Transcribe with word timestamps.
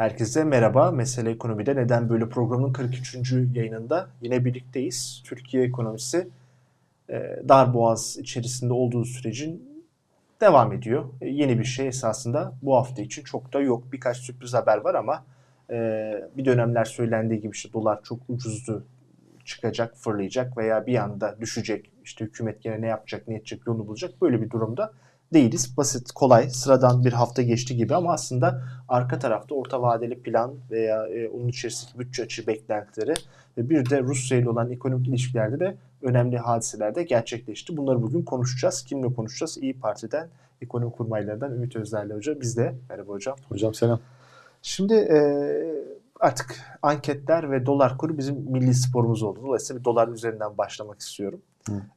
Herkese 0.00 0.44
merhaba. 0.44 0.90
Mesele 0.90 1.30
Ekonomi'de 1.30 1.76
Neden 1.76 2.08
Böyle 2.08 2.28
programının 2.28 2.72
43. 2.72 3.32
yayınında 3.54 4.08
yine 4.22 4.44
birlikteyiz. 4.44 5.22
Türkiye 5.26 5.64
ekonomisi 5.64 6.28
e, 7.10 7.42
darboğaz 7.48 8.16
içerisinde 8.18 8.72
olduğu 8.72 9.04
sürecin 9.04 9.84
devam 10.40 10.72
ediyor. 10.72 11.04
E, 11.20 11.28
yeni 11.28 11.58
bir 11.58 11.64
şey 11.64 11.88
esasında 11.88 12.52
bu 12.62 12.76
hafta 12.76 13.02
için 13.02 13.24
çok 13.24 13.52
da 13.52 13.60
yok. 13.60 13.92
Birkaç 13.92 14.16
sürpriz 14.16 14.54
haber 14.54 14.76
var 14.76 14.94
ama 14.94 15.24
e, 15.70 15.76
bir 16.36 16.44
dönemler 16.44 16.84
söylendiği 16.84 17.40
gibi 17.40 17.52
işte 17.52 17.72
dolar 17.72 18.02
çok 18.02 18.18
ucuzdu 18.28 18.86
çıkacak, 19.44 19.96
fırlayacak 19.96 20.56
veya 20.56 20.86
bir 20.86 20.96
anda 20.96 21.36
düşecek. 21.40 21.92
İşte 22.04 22.24
hükümet 22.24 22.62
gene 22.62 22.80
ne 22.80 22.86
yapacak, 22.86 23.28
ne 23.28 23.36
edecek 23.36 23.66
yolunu 23.66 23.86
bulacak. 23.86 24.22
Böyle 24.22 24.42
bir 24.42 24.50
durumda 24.50 24.92
değiliz. 25.32 25.76
Basit, 25.76 26.12
kolay, 26.12 26.50
sıradan 26.50 27.04
bir 27.04 27.12
hafta 27.12 27.42
geçti 27.42 27.76
gibi 27.76 27.94
ama 27.94 28.12
aslında 28.12 28.62
arka 28.88 29.18
tarafta 29.18 29.54
orta 29.54 29.82
vadeli 29.82 30.22
plan 30.22 30.54
veya 30.70 31.06
e, 31.06 31.28
onun 31.28 31.48
içerisindeki 31.48 31.98
bütçe 31.98 32.22
açı 32.22 32.46
beklentileri 32.46 33.14
ve 33.58 33.70
bir 33.70 33.90
de 33.90 34.02
Rusya 34.02 34.38
ile 34.38 34.50
olan 34.50 34.70
ekonomik 34.70 35.08
ilişkilerde 35.08 35.60
de 35.60 35.76
önemli 36.02 36.38
hadiseler 36.38 36.94
de 36.94 37.02
gerçekleşti. 37.02 37.76
Bunları 37.76 38.02
bugün 38.02 38.22
konuşacağız. 38.22 38.84
Kimle 38.84 39.14
konuşacağız? 39.14 39.58
İyi 39.58 39.80
Parti'den, 39.80 40.28
ekonomi 40.62 40.92
kurmaylarından 40.92 41.52
Ümit 41.52 41.76
Özder'le 41.76 42.10
Hoca. 42.10 42.40
Biz 42.40 42.56
de. 42.56 42.74
Merhaba 42.88 43.12
hocam. 43.12 43.36
Hocam 43.48 43.74
selam. 43.74 44.00
Şimdi 44.62 44.94
e, 44.94 45.18
artık 46.20 46.60
anketler 46.82 47.50
ve 47.50 47.66
dolar 47.66 47.98
kuru 47.98 48.18
bizim 48.18 48.36
milli 48.36 48.74
sporumuz 48.74 49.22
oldu. 49.22 49.40
Dolayısıyla 49.42 49.80
bir 49.80 49.84
dolar 49.84 50.08
üzerinden 50.08 50.58
başlamak 50.58 51.00
istiyorum. 51.00 51.40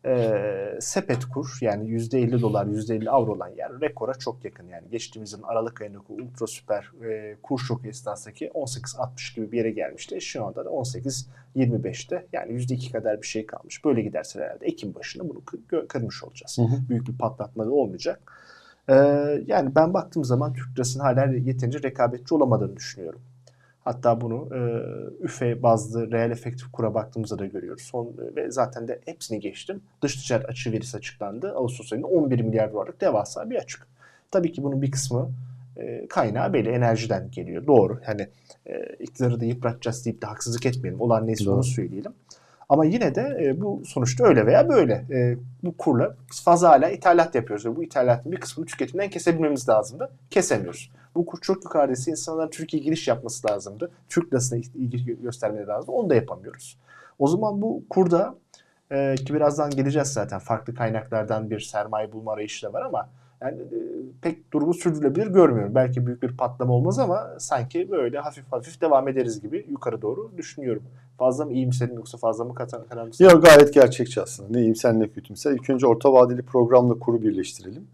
E, 0.05 0.77
sepet 0.79 1.25
kur 1.25 1.57
yani 1.61 1.89
%50 1.89 2.41
dolar 2.41 2.65
%50 2.65 3.09
avro 3.09 3.31
olan 3.31 3.47
yer 3.47 3.81
rekora 3.81 4.13
çok 4.13 4.45
yakın. 4.45 4.67
Yani 4.67 4.89
geçtiğimiz 4.91 5.33
yılın 5.33 5.43
Aralık 5.43 5.81
ayındaki 5.81 6.13
ultra 6.13 6.47
süper 6.47 6.91
e, 7.05 7.35
kur 7.43 7.59
şoku 7.59 7.87
esnasındaki 7.87 8.47
18.60 8.47 9.35
gibi 9.35 9.51
bir 9.51 9.57
yere 9.57 9.71
gelmişti. 9.71 10.21
Şu 10.21 10.45
anda 10.45 10.65
da 10.65 10.69
18.25'te 10.69 12.27
yani 12.33 12.51
%2 12.51 12.91
kadar 12.91 13.21
bir 13.21 13.27
şey 13.27 13.45
kalmış. 13.45 13.85
Böyle 13.85 14.01
giderse 14.01 14.39
herhalde 14.39 14.65
Ekim 14.65 14.95
başında 14.95 15.29
bunu 15.29 15.41
kırmış 15.87 16.23
olacağız. 16.23 16.57
Hı 16.57 16.61
hı. 16.61 16.89
Büyük 16.89 17.07
bir 17.07 17.17
patlatma 17.17 17.65
da 17.65 17.71
olmayacak. 17.71 18.33
Ee, 18.89 18.93
yani 19.47 19.75
ben 19.75 19.93
baktığım 19.93 20.23
zaman 20.23 20.53
Türk 20.53 20.75
lirasının 20.75 21.03
hala 21.03 21.25
yeterince 21.25 21.83
rekabetçi 21.83 22.35
olamadığını 22.35 22.75
düşünüyorum. 22.75 23.21
Hatta 23.83 24.21
bunu 24.21 24.49
e, 24.55 24.59
üfe 25.23 25.63
bazlı 25.63 26.11
reel 26.11 26.31
efektif 26.31 26.71
kura 26.71 26.93
baktığımızda 26.93 27.39
da 27.39 27.45
görüyoruz. 27.45 27.83
Son 27.83 28.05
e, 28.05 28.35
ve 28.35 28.51
zaten 28.51 28.87
de 28.87 28.99
hepsini 29.05 29.39
geçtim. 29.39 29.81
Dış 30.01 30.15
ticaret 30.15 30.49
açığı 30.49 30.71
verisi 30.71 30.97
açıklandı. 30.97 31.53
Ağustos 31.55 31.93
ayında 31.93 32.07
11 32.07 32.39
milyar 32.39 32.73
dolarlık 32.73 33.01
devasa 33.01 33.49
bir 33.49 33.55
açık. 33.55 33.87
Tabii 34.31 34.51
ki 34.51 34.63
bunun 34.63 34.81
bir 34.81 34.91
kısmı 34.91 35.29
e, 35.77 36.07
kaynağı 36.07 36.53
belli 36.53 36.69
enerjiden 36.69 37.31
geliyor. 37.31 37.67
Doğru. 37.67 37.99
Hani 38.05 38.27
e, 38.65 38.95
iktidarı 38.99 39.39
da 39.39 39.45
yıpratacağız 39.45 40.05
deyip 40.05 40.21
de 40.21 40.25
haksızlık 40.25 40.65
etmeyelim. 40.65 41.01
Olan 41.01 41.27
neyse 41.27 41.45
Doğru. 41.45 41.55
onu 41.55 41.63
söyleyelim. 41.63 42.13
Ama 42.69 42.85
yine 42.85 43.15
de 43.15 43.37
e, 43.41 43.61
bu 43.61 43.81
sonuçta 43.85 44.23
öyle 44.23 44.45
veya 44.45 44.69
böyle. 44.69 44.93
E, 44.93 45.37
bu 45.63 45.77
kurla 45.77 46.15
fazla 46.43 46.69
hala 46.69 46.89
ithalat 46.89 47.35
yapıyoruz. 47.35 47.65
Ve 47.65 47.75
bu 47.75 47.83
ithalatın 47.83 48.31
bir 48.31 48.39
kısmını 48.39 48.67
tüketimden 48.67 49.09
kesebilmemiz 49.09 49.69
lazımdı. 49.69 50.11
Kesemiyoruz. 50.29 50.91
Bu 51.15 51.25
kur 51.25 51.41
çok 51.41 51.63
yukarıdaysa 51.63 52.11
insanlar 52.11 52.51
Türkiye 52.51 52.83
giriş 52.83 53.07
yapması 53.07 53.47
lazımdı. 53.47 53.91
Türk 54.09 54.33
lirasına 54.33 54.59
ilgi 54.59 55.21
göstermeleri 55.21 55.67
lazım. 55.67 55.93
Onu 55.93 56.09
da 56.09 56.15
yapamıyoruz. 56.15 56.77
O 57.19 57.27
zaman 57.27 57.61
bu 57.61 57.83
kurda 57.89 58.35
e, 58.91 59.15
ki 59.15 59.33
birazdan 59.33 59.69
geleceğiz 59.69 60.07
zaten 60.07 60.39
farklı 60.39 60.75
kaynaklardan 60.75 61.49
bir 61.49 61.59
sermaye 61.59 62.11
bulma 62.11 62.33
arayışı 62.33 62.67
da 62.67 62.73
var 62.73 62.81
ama 62.81 63.09
yani 63.43 63.61
e, 63.61 63.77
pek 64.21 64.53
durumu 64.53 64.73
sürdürülebilir 64.73 65.27
görmüyorum. 65.27 65.75
Belki 65.75 66.05
büyük 66.05 66.23
bir 66.23 66.37
patlama 66.37 66.73
olmaz 66.73 66.99
ama 66.99 67.35
sanki 67.37 67.91
böyle 67.91 68.19
hafif 68.19 68.51
hafif 68.51 68.81
devam 68.81 69.07
ederiz 69.07 69.41
gibi 69.41 69.65
yukarı 69.69 70.01
doğru 70.01 70.31
düşünüyorum. 70.37 70.83
Fazla 71.17 71.45
mı 71.45 71.53
iyimserim 71.53 71.95
yoksa 71.95 72.17
fazla 72.17 72.45
mı 72.45 72.55
karamsar? 72.55 73.31
Yok 73.31 73.45
gayet 73.45 73.73
gerçekçi 73.73 74.21
aslında. 74.21 74.49
Ne 74.49 74.61
iyimser 74.61 74.99
ne 74.99 75.07
kötümser. 75.07 75.51
İlk 75.51 75.69
önce 75.69 75.87
orta 75.87 76.13
vadeli 76.13 76.41
programla 76.41 76.99
kuru 76.99 77.21
birleştirelim. 77.21 77.87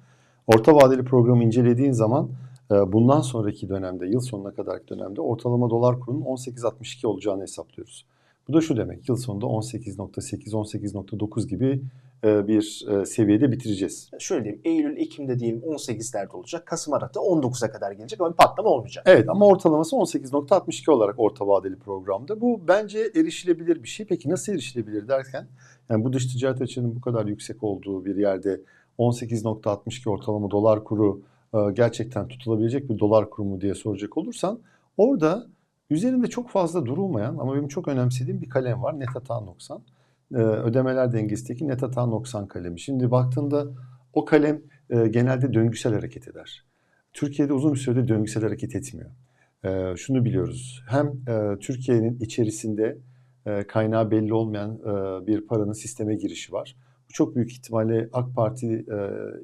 Orta 0.47 0.75
vadeli 0.75 1.03
programı 1.03 1.43
incelediğin 1.43 1.91
zaman 1.91 2.29
e, 2.71 2.91
bundan 2.91 3.21
sonraki 3.21 3.69
dönemde, 3.69 4.07
yıl 4.07 4.19
sonuna 4.19 4.51
kadarki 4.51 4.87
dönemde 4.87 5.21
ortalama 5.21 5.69
dolar 5.69 5.99
kurunun 5.99 6.21
18.62 6.21 7.07
olacağını 7.07 7.41
hesaplıyoruz. 7.41 8.05
Bu 8.47 8.53
da 8.53 8.61
şu 8.61 8.77
demek, 8.77 9.09
yıl 9.09 9.15
sonunda 9.15 9.45
18.8, 9.45 10.51
18.9 10.51 11.47
gibi 11.47 11.81
bir 12.23 12.85
e, 12.89 13.05
seviyede 13.05 13.51
bitireceğiz. 13.51 14.09
Şöyle 14.19 14.43
diyeyim, 14.43 14.61
Eylül, 14.65 14.97
Ekim'de 14.97 15.39
diyelim 15.39 15.59
18'lerde 15.59 16.31
olacak, 16.31 16.65
Kasım 16.65 16.93
Aralık'ta 16.93 17.19
19'a 17.19 17.71
kadar 17.71 17.91
gelecek 17.91 18.21
ama 18.21 18.31
bir 18.31 18.35
patlama 18.35 18.69
olmayacak. 18.69 19.03
Evet 19.07 19.29
ama 19.29 19.47
ortalaması 19.47 19.95
18.62 19.95 20.91
olarak 20.91 21.15
orta 21.17 21.47
vadeli 21.47 21.79
programda. 21.79 22.41
Bu 22.41 22.67
bence 22.67 23.11
erişilebilir 23.15 23.83
bir 23.83 23.87
şey. 23.87 24.05
Peki 24.05 24.29
nasıl 24.29 24.53
erişilebilir 24.53 25.07
derken, 25.07 25.47
yani 25.89 26.03
bu 26.03 26.13
dış 26.13 26.33
ticaret 26.33 26.61
açığının 26.61 26.95
bu 26.95 27.01
kadar 27.01 27.25
yüksek 27.25 27.63
olduğu 27.63 28.05
bir 28.05 28.15
yerde 28.15 28.61
18.62 28.99 30.09
ortalama 30.09 30.51
dolar 30.51 30.83
kuru 30.83 31.21
e, 31.53 31.57
gerçekten 31.73 32.27
tutulabilecek 32.27 32.89
bir 32.89 32.99
dolar 32.99 33.29
kurumu 33.29 33.61
diye 33.61 33.75
soracak 33.75 34.17
olursan 34.17 34.59
orada 34.97 35.47
üzerinde 35.89 36.27
çok 36.27 36.49
fazla 36.49 36.85
durulmayan 36.85 37.37
ama 37.37 37.55
benim 37.55 37.67
çok 37.67 37.87
önemsediğim 37.87 38.41
bir 38.41 38.49
kalem 38.49 38.83
var. 38.83 38.99
Net 38.99 39.09
hata 39.15 39.39
noksan. 39.39 39.81
E, 40.33 40.37
ödemeler 40.37 41.13
dengesindeki 41.13 41.67
net 41.67 41.81
hata 41.81 42.05
noksan 42.05 42.47
kalemi. 42.47 42.79
Şimdi 42.79 43.11
baktığında 43.11 43.67
o 44.13 44.25
kalem 44.25 44.61
e, 44.89 45.07
genelde 45.07 45.53
döngüsel 45.53 45.93
hareket 45.93 46.27
eder. 46.27 46.65
Türkiye'de 47.13 47.53
uzun 47.53 47.73
bir 47.73 47.79
süredir 47.79 48.07
döngüsel 48.07 48.43
hareket 48.43 48.75
etmiyor. 48.75 49.09
Şunu 49.97 50.25
biliyoruz. 50.25 50.83
Hem 50.87 51.13
Türkiye'nin 51.59 52.19
içerisinde 52.19 52.97
kaynağı 53.67 54.11
belli 54.11 54.33
olmayan 54.33 54.79
bir 55.27 55.47
paranın 55.47 55.73
sisteme 55.73 56.15
girişi 56.15 56.53
var. 56.53 56.75
Bu 57.09 57.13
çok 57.13 57.35
büyük 57.35 57.51
ihtimalle 57.51 58.09
AK 58.13 58.35
Parti 58.35 58.85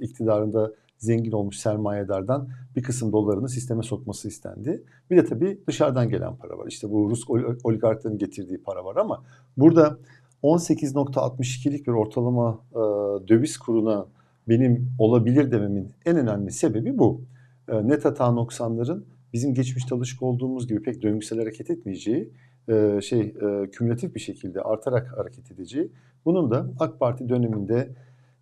iktidarında 0.02 0.72
zengin 0.97 1.31
olmuş 1.31 1.57
sermayedardan 1.57 2.50
bir 2.75 2.84
kısım 2.84 3.12
dolarını 3.12 3.50
sisteme 3.50 3.84
sokması 3.84 4.28
istendi. 4.28 4.84
Bir 5.12 5.17
de 5.17 5.25
tabii 5.25 5.59
dışarıdan 5.67 6.09
gelen 6.09 6.35
para 6.35 6.57
var. 6.57 6.67
İşte 6.67 6.90
bu 6.90 7.09
Rus 7.09 7.23
oligarkların 7.63 8.17
getirdiği 8.17 8.57
para 8.57 8.85
var 8.85 8.96
ama 8.96 9.23
burada 9.57 9.97
18.62'lik 10.45 11.88
bir 11.88 11.91
ortalama 11.91 12.59
e, 12.72 12.78
döviz 13.28 13.57
kuruna 13.57 14.06
benim 14.50 14.91
olabilir 15.00 15.51
dememin 15.51 15.91
en 16.06 16.17
önemli 16.17 16.51
sebebi 16.51 16.97
bu. 16.97 17.22
E, 17.69 17.88
net 17.88 18.06
hata 18.06 18.31
noksanların 18.31 19.05
bizim 19.34 19.53
geçmişte 19.53 19.95
alışık 19.95 20.23
olduğumuz 20.23 20.67
gibi 20.67 20.81
pek 20.81 21.01
döngüsel 21.01 21.39
hareket 21.39 21.69
etmeyeceği, 21.69 22.29
e, 22.69 23.01
şey 23.01 23.22
e, 23.22 23.69
kümülatif 23.72 24.16
bir 24.16 24.19
şekilde 24.19 24.61
artarak 24.61 25.17
hareket 25.17 25.51
edeceği. 25.51 25.91
Bunun 26.25 26.51
da 26.51 26.67
AK 26.79 27.00
Parti 27.00 27.29
döneminde 27.29 27.89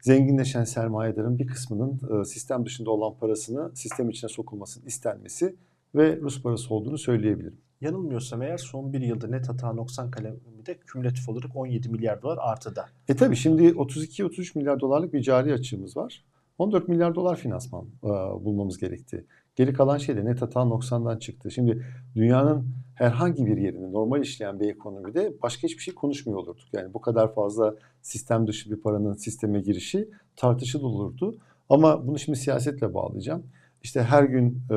zenginleşen 0.01 0.63
sermayedarın 0.63 1.39
bir 1.39 1.47
kısmının 1.47 2.23
sistem 2.23 2.65
dışında 2.65 2.91
olan 2.91 3.17
parasını 3.17 3.71
sistem 3.75 4.09
içine 4.09 4.29
sokulmasının 4.29 4.85
istenmesi 4.85 5.55
ve 5.95 6.19
Rus 6.21 6.41
parası 6.41 6.73
olduğunu 6.73 6.97
söyleyebilirim. 6.97 7.57
Yanılmıyorsam 7.83 8.41
eğer 8.41 8.57
son 8.57 8.93
bir 8.93 9.01
yılda 9.01 9.27
net 9.27 9.49
hata 9.49 9.73
noksan 9.73 10.11
kaleminde 10.11 10.77
kümülatif 10.85 11.29
olarak 11.29 11.55
17 11.55 11.89
milyar 11.89 12.21
dolar 12.21 12.37
artıda. 12.41 12.85
E 13.07 13.15
tabi 13.15 13.35
şimdi 13.35 13.63
32-33 13.63 14.57
milyar 14.57 14.79
dolarlık 14.79 15.13
bir 15.13 15.21
cari 15.21 15.53
açığımız 15.53 15.97
var. 15.97 16.23
14 16.57 16.87
milyar 16.87 17.15
dolar 17.15 17.35
finansman 17.35 17.85
e, 18.03 18.07
bulmamız 18.45 18.77
gerekti. 18.77 19.25
Geri 19.55 19.73
kalan 19.73 19.97
şey 19.97 20.17
de 20.17 20.25
net 20.25 20.41
hata 20.41 20.65
noksandan 20.65 21.17
çıktı. 21.17 21.51
Şimdi 21.51 21.85
dünyanın 22.15 22.67
herhangi 22.95 23.45
bir 23.45 23.57
yerinde 23.57 23.91
normal 23.91 24.21
işleyen 24.21 24.59
bir 24.59 24.69
ekonomide 24.69 25.33
başka 25.43 25.67
hiçbir 25.67 25.83
şey 25.83 25.93
konuşmuyor 25.93 26.39
olurduk. 26.39 26.67
Yani 26.73 26.93
bu 26.93 27.01
kadar 27.01 27.33
fazla 27.33 27.75
sistem 28.01 28.47
dışı 28.47 28.71
bir 28.71 28.81
paranın 28.81 29.13
sisteme 29.13 29.61
girişi 29.61 30.09
tartışılı 30.35 30.87
olurdu. 30.87 31.37
Ama 31.69 32.07
bunu 32.07 32.19
şimdi 32.19 32.37
siyasetle 32.37 32.93
bağlayacağım. 32.93 33.43
İşte 33.83 34.03
her 34.03 34.23
gün 34.23 34.61
e, 34.69 34.75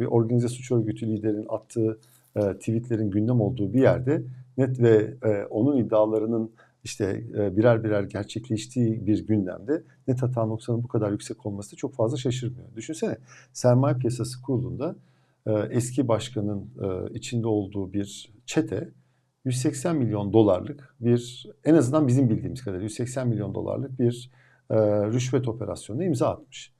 bir 0.00 0.06
organize 0.06 0.48
suç 0.48 0.72
örgütü 0.72 1.06
liderinin 1.06 1.46
attığı 1.48 1.98
e, 2.38 2.58
tweetlerin 2.58 3.10
gündem 3.10 3.40
olduğu 3.40 3.72
bir 3.72 3.80
yerde 3.80 4.22
net 4.58 4.80
ve 4.80 5.14
e, 5.24 5.44
onun 5.44 5.76
iddialarının 5.76 6.52
işte 6.84 7.24
e, 7.38 7.56
birer 7.56 7.84
birer 7.84 8.02
gerçekleştiği 8.02 9.06
bir 9.06 9.26
gündemde 9.26 9.82
net 10.08 10.22
hata 10.22 10.46
noksanın 10.46 10.84
bu 10.84 10.88
kadar 10.88 11.10
yüksek 11.12 11.46
olması 11.46 11.72
da 11.72 11.76
çok 11.76 11.94
fazla 11.94 12.16
şaşırmıyor. 12.16 12.76
Düşünsene 12.76 13.16
sermaye 13.52 13.96
piyasası 13.96 14.42
kurulunda 14.42 14.96
e, 15.46 15.52
eski 15.52 16.08
başkanın 16.08 16.70
e, 16.82 17.14
içinde 17.14 17.46
olduğu 17.46 17.92
bir 17.92 18.32
çete 18.46 18.88
180 19.44 19.96
milyon 19.96 20.32
dolarlık 20.32 20.94
bir 21.00 21.46
en 21.64 21.74
azından 21.74 22.08
bizim 22.08 22.30
bildiğimiz 22.30 22.64
kadar 22.64 22.80
180 22.80 23.28
milyon 23.28 23.54
dolarlık 23.54 23.98
bir 23.98 24.30
rüşvet 25.12 25.48
operasyonuna 25.48 26.04
imza 26.04 26.28
atmış. 26.28 26.77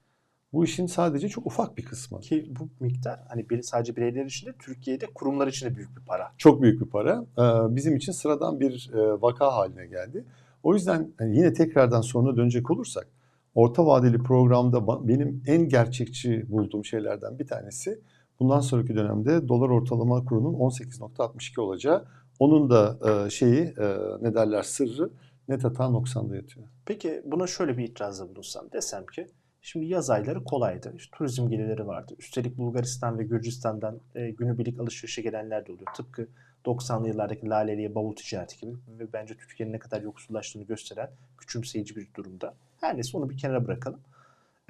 Bu 0.52 0.64
işin 0.64 0.86
sadece 0.86 1.28
çok 1.28 1.46
ufak 1.46 1.76
bir 1.76 1.84
kısmı. 1.84 2.20
Ki 2.20 2.52
bu 2.60 2.68
miktar 2.80 3.20
hani 3.28 3.50
bir, 3.50 3.62
sadece 3.62 3.96
bireyler 3.96 4.24
için 4.24 4.46
de 4.46 4.52
Türkiye'de 4.58 5.06
kurumlar 5.06 5.46
için 5.46 5.66
de 5.66 5.76
büyük 5.76 5.96
bir 5.96 6.04
para. 6.04 6.32
Çok 6.38 6.62
büyük 6.62 6.80
bir 6.80 6.86
para. 6.86 7.24
Ee, 7.38 7.76
bizim 7.76 7.96
için 7.96 8.12
sıradan 8.12 8.60
bir 8.60 8.90
e, 8.94 9.22
vaka 9.22 9.56
haline 9.56 9.86
geldi. 9.86 10.24
O 10.62 10.74
yüzden 10.74 11.12
yani 11.20 11.36
yine 11.36 11.52
tekrardan 11.52 12.00
soruna 12.00 12.36
dönecek 12.36 12.70
olursak 12.70 13.08
orta 13.54 13.86
vadeli 13.86 14.18
programda 14.18 15.08
benim 15.08 15.42
en 15.46 15.68
gerçekçi 15.68 16.46
bulduğum 16.48 16.84
şeylerden 16.84 17.38
bir 17.38 17.46
tanesi 17.46 18.00
bundan 18.40 18.60
sonraki 18.60 18.94
dönemde 18.94 19.48
dolar 19.48 19.68
ortalama 19.68 20.24
kurunun 20.24 20.54
18.62 20.54 21.60
olacağı. 21.60 22.04
Onun 22.38 22.70
da 22.70 22.98
e, 23.08 23.30
şeyi 23.30 23.60
e, 23.60 23.96
ne 24.20 24.34
derler 24.34 24.62
sırrı 24.62 25.10
net 25.48 25.64
hata 25.64 25.88
noksanda 25.90 26.36
yatıyor. 26.36 26.66
Peki 26.86 27.22
buna 27.24 27.46
şöyle 27.46 27.78
bir 27.78 27.88
itirazda 27.88 28.28
bulunsam 28.28 28.72
desem 28.72 29.06
ki 29.06 29.26
şimdi 29.62 29.86
yaz 29.86 30.10
ayları 30.10 30.44
kolaydı. 30.44 30.92
İşte 30.96 31.16
turizm 31.16 31.48
gelirleri 31.48 31.86
vardı. 31.86 32.14
Üstelik 32.18 32.58
Bulgaristan 32.58 33.18
ve 33.18 33.24
Gürcistan'dan 33.24 34.00
e, 34.14 34.30
günübirlik 34.30 34.80
alışverişe 34.80 35.22
gelenler 35.22 35.66
de 35.66 35.72
oluyor. 35.72 35.92
Tıpkı 35.96 36.28
90'lı 36.64 37.08
yıllardaki 37.08 37.48
laleliye 37.48 37.94
bavul 37.94 38.16
ticareti 38.16 38.60
gibi 38.60 38.72
ve 38.98 39.12
bence 39.12 39.36
Türkiye'nin 39.36 39.72
ne 39.72 39.78
kadar 39.78 40.02
yoksullaştığını 40.02 40.64
gösteren 40.64 41.10
küçümseyici 41.38 41.96
bir 41.96 42.14
durumda. 42.14 42.54
Her 42.80 42.94
neyse 42.94 43.18
onu 43.18 43.30
bir 43.30 43.38
kenara 43.38 43.66
bırakalım. 43.66 44.00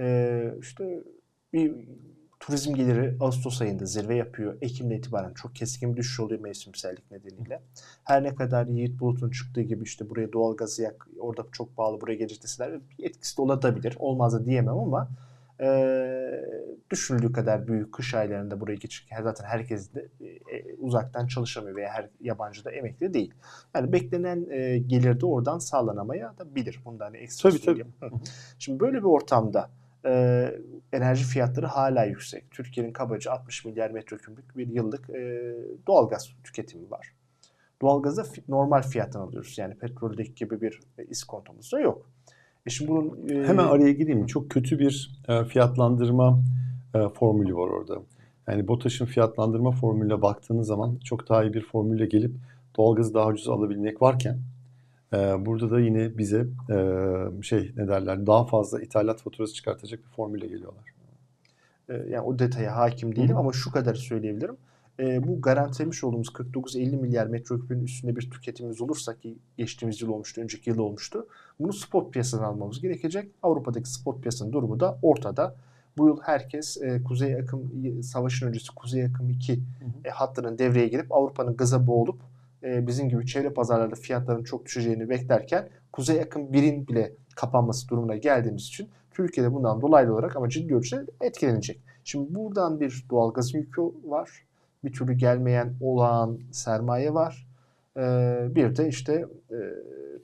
Ee, 0.00 0.54
işte 0.60 1.02
bir 1.52 1.74
turizm 2.48 2.74
geliri 2.74 3.16
Ağustos 3.20 3.62
ayında 3.62 3.84
zirve 3.84 4.14
yapıyor. 4.14 4.56
Ekim'de 4.60 4.96
itibaren 4.96 5.34
çok 5.34 5.54
keskin 5.54 5.92
bir 5.92 5.96
düşüş 5.96 6.20
oluyor 6.20 6.40
mevsimsellik 6.40 7.10
nedeniyle. 7.10 7.62
Her 8.04 8.22
ne 8.22 8.34
kadar 8.34 8.66
Yiğit 8.66 9.00
Bulut'un 9.00 9.30
çıktığı 9.30 9.60
gibi 9.60 9.84
işte 9.84 10.10
buraya 10.10 10.32
doğal 10.32 10.56
gazı 10.56 10.82
yak, 10.82 11.08
orada 11.18 11.46
çok 11.52 11.76
pahalı 11.76 12.00
buraya 12.00 12.14
gelecek 12.14 12.42
deseler 12.42 12.80
etkisi 12.98 13.36
de 13.36 13.42
olabilir. 13.42 13.96
Olmaz 13.98 14.32
da 14.32 14.44
diyemem 14.44 14.78
ama 14.78 15.08
e, 15.60 15.68
düşünüldüğü 16.90 17.32
kadar 17.32 17.68
büyük 17.68 17.92
kış 17.92 18.14
aylarında 18.14 18.60
buraya 18.60 18.76
geçirken 18.76 19.22
zaten 19.22 19.44
herkes 19.44 19.94
de 19.94 20.08
e, 20.20 20.74
uzaktan 20.74 21.26
çalışamıyor 21.26 21.76
veya 21.76 21.90
her 21.90 22.08
yabancı 22.20 22.64
da 22.64 22.70
emekli 22.70 23.14
değil. 23.14 23.34
Yani 23.74 23.92
beklenen 23.92 24.46
e, 24.50 24.78
gelir 24.78 25.20
de 25.20 25.26
oradan 25.26 25.58
sağlanamaya 25.58 26.34
da 26.38 26.54
bilir. 26.54 26.80
Bunda 26.84 27.04
hani 27.04 27.16
ekstra 27.16 27.50
tabii, 27.50 27.60
söyleyeyim. 27.60 27.92
Tabii. 28.00 28.14
Şimdi 28.58 28.80
böyle 28.80 28.98
bir 28.98 29.02
ortamda 29.02 29.70
e, 30.08 30.54
enerji 30.92 31.24
fiyatları 31.24 31.66
hala 31.66 32.04
yüksek. 32.04 32.50
Türkiye'nin 32.50 32.92
kabaca 32.92 33.32
60 33.32 33.64
milyar 33.64 33.90
metreküplük 33.90 34.56
bir 34.56 34.68
yıllık 34.68 35.10
e, 35.10 35.54
doğalgaz 35.86 36.30
tüketimi 36.44 36.90
var. 36.90 37.12
Doğalgazı 37.82 38.24
normal 38.48 38.82
fiyattan 38.82 39.20
alıyoruz. 39.20 39.58
Yani 39.58 39.74
petroldeki 39.74 40.34
gibi 40.34 40.60
bir 40.60 40.80
e, 40.98 41.04
iskontomuz 41.04 41.72
da 41.72 41.80
yok. 41.80 42.10
E 42.66 42.70
şimdi 42.70 42.90
bunun 42.90 43.28
e... 43.28 43.46
hemen 43.46 43.64
araya 43.64 43.92
gireyim. 43.92 44.26
Çok 44.26 44.50
kötü 44.50 44.78
bir 44.78 45.20
e, 45.28 45.44
fiyatlandırma 45.44 46.42
e, 46.94 47.08
formülü 47.08 47.54
var 47.54 47.68
orada. 47.68 48.02
Yani 48.48 48.68
BOTAŞ'ın 48.68 49.06
fiyatlandırma 49.06 49.70
formülüne 49.70 50.22
baktığınız 50.22 50.66
zaman 50.66 50.96
çok 51.04 51.28
daha 51.28 51.44
iyi 51.44 51.54
bir 51.54 51.62
formülle 51.62 52.06
gelip 52.06 52.32
doğalgazı 52.76 53.14
daha 53.14 53.26
ucuz 53.26 53.48
alabilmek 53.48 54.02
varken 54.02 54.38
burada 55.16 55.70
da 55.70 55.80
yine 55.80 56.18
bize 56.18 56.46
e, 56.70 57.42
şey 57.42 57.72
ne 57.76 57.88
derler 57.88 58.26
daha 58.26 58.44
fazla 58.44 58.82
ithalat 58.82 59.22
faturası 59.22 59.54
çıkartacak 59.54 60.00
bir 60.04 60.08
formülle 60.16 60.46
geliyorlar. 60.46 60.84
E, 61.88 61.94
yani 61.94 62.20
o 62.20 62.38
detaya 62.38 62.76
hakim 62.76 63.16
değilim 63.16 63.36
Hı. 63.36 63.38
ama 63.38 63.52
şu 63.52 63.72
kadar 63.72 63.94
söyleyebilirim. 63.94 64.56
E, 65.00 65.28
bu 65.28 65.40
garantilemiş 65.40 66.04
olduğumuz 66.04 66.28
49-50 66.28 66.96
milyar 66.96 67.26
metreküpün 67.26 67.84
üstünde 67.84 68.16
bir 68.16 68.30
tüketimimiz 68.30 68.80
olursa 68.80 69.18
ki 69.18 69.38
geçtiğimiz 69.56 70.02
yıl 70.02 70.08
olmuştu, 70.08 70.40
önceki 70.40 70.70
yıl 70.70 70.78
olmuştu. 70.78 71.26
Bunu 71.60 71.72
spot 71.72 72.12
piyasadan 72.12 72.44
almamız 72.44 72.80
gerekecek. 72.80 73.30
Avrupa'daki 73.42 73.90
spot 73.90 74.22
piyasanın 74.22 74.52
durumu 74.52 74.80
da 74.80 74.98
ortada. 75.02 75.56
Bu 75.98 76.06
yıl 76.06 76.20
herkes 76.22 76.76
e, 76.82 77.02
Kuzey 77.02 77.34
Akım 77.34 77.72
savaşın 78.02 78.46
öncesi 78.46 78.74
Kuzey 78.74 79.04
Akım 79.04 79.30
2 79.30 79.52
hı 79.52 79.58
hı. 79.58 79.62
E, 80.04 80.10
hattının 80.10 80.58
devreye 80.58 80.88
girip 80.88 81.12
Avrupa'nın 81.12 81.56
gaza 81.56 81.86
boğulup 81.86 82.20
e, 82.62 82.86
bizim 82.86 83.08
gibi 83.08 83.26
çevre 83.26 83.50
pazarlarda 83.50 83.94
fiyatların 83.94 84.44
çok 84.44 84.66
düşeceğini 84.66 85.08
beklerken 85.08 85.68
Kuzey 85.92 86.20
Akım 86.20 86.42
1'in 86.42 86.88
bile 86.88 87.12
kapanması 87.36 87.88
durumuna 87.88 88.16
geldiğimiz 88.16 88.62
için 88.62 88.88
Türkiye'de 89.10 89.54
bundan 89.54 89.80
dolaylı 89.80 90.12
olarak 90.12 90.36
ama 90.36 90.48
ciddi 90.48 90.74
ölçüde 90.74 91.04
etkilenecek. 91.20 91.80
Şimdi 92.04 92.34
buradan 92.34 92.80
bir 92.80 93.04
doğalgaz 93.10 93.54
yükü 93.54 93.82
var. 94.04 94.30
Bir 94.84 94.92
türlü 94.92 95.12
gelmeyen 95.12 95.74
olağan 95.80 96.38
sermaye 96.52 97.14
var. 97.14 97.46
Ee, 97.96 98.46
bir 98.50 98.76
de 98.76 98.88
işte 98.88 99.26
e, 99.50 99.56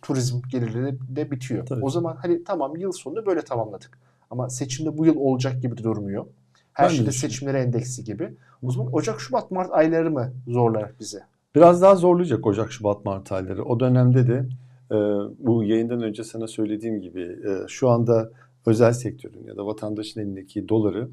turizm 0.02 0.40
gelirleri 0.50 0.98
de 1.08 1.30
bitiyor. 1.30 1.66
Tabii. 1.66 1.84
O 1.84 1.90
zaman 1.90 2.16
hani 2.16 2.44
tamam 2.44 2.76
yıl 2.76 2.92
sonunda 2.92 3.26
böyle 3.26 3.42
tamamladık. 3.42 3.98
Ama 4.30 4.50
seçimde 4.50 4.98
bu 4.98 5.06
yıl 5.06 5.16
olacak 5.16 5.62
gibi 5.62 5.76
durmuyor. 5.76 6.26
Her 6.72 6.88
şeyde 6.88 7.12
seçimlere 7.12 7.60
endeksi 7.60 8.04
gibi. 8.04 8.34
O 8.62 8.70
zaman 8.70 8.92
Ocak, 8.92 9.20
Şubat, 9.20 9.50
Mart 9.50 9.72
ayları 9.72 10.10
mı 10.10 10.32
zorlar 10.48 10.92
bize? 11.00 11.22
Biraz 11.54 11.82
daha 11.82 11.94
zorlayacak 11.94 12.46
Ocak, 12.46 12.72
Şubat, 12.72 13.04
Mart 13.04 13.32
ayları. 13.32 13.64
O 13.64 13.80
dönemde 13.80 14.28
de 14.28 14.48
e, 14.90 14.96
bu 15.38 15.64
yayından 15.64 16.02
önce 16.02 16.24
sana 16.24 16.46
söylediğim 16.46 17.00
gibi 17.00 17.22
e, 17.22 17.68
şu 17.68 17.88
anda 17.88 18.30
özel 18.66 18.92
sektörün 18.92 19.44
ya 19.46 19.56
da 19.56 19.66
vatandaşın 19.66 20.20
elindeki 20.20 20.68
doları 20.68 21.08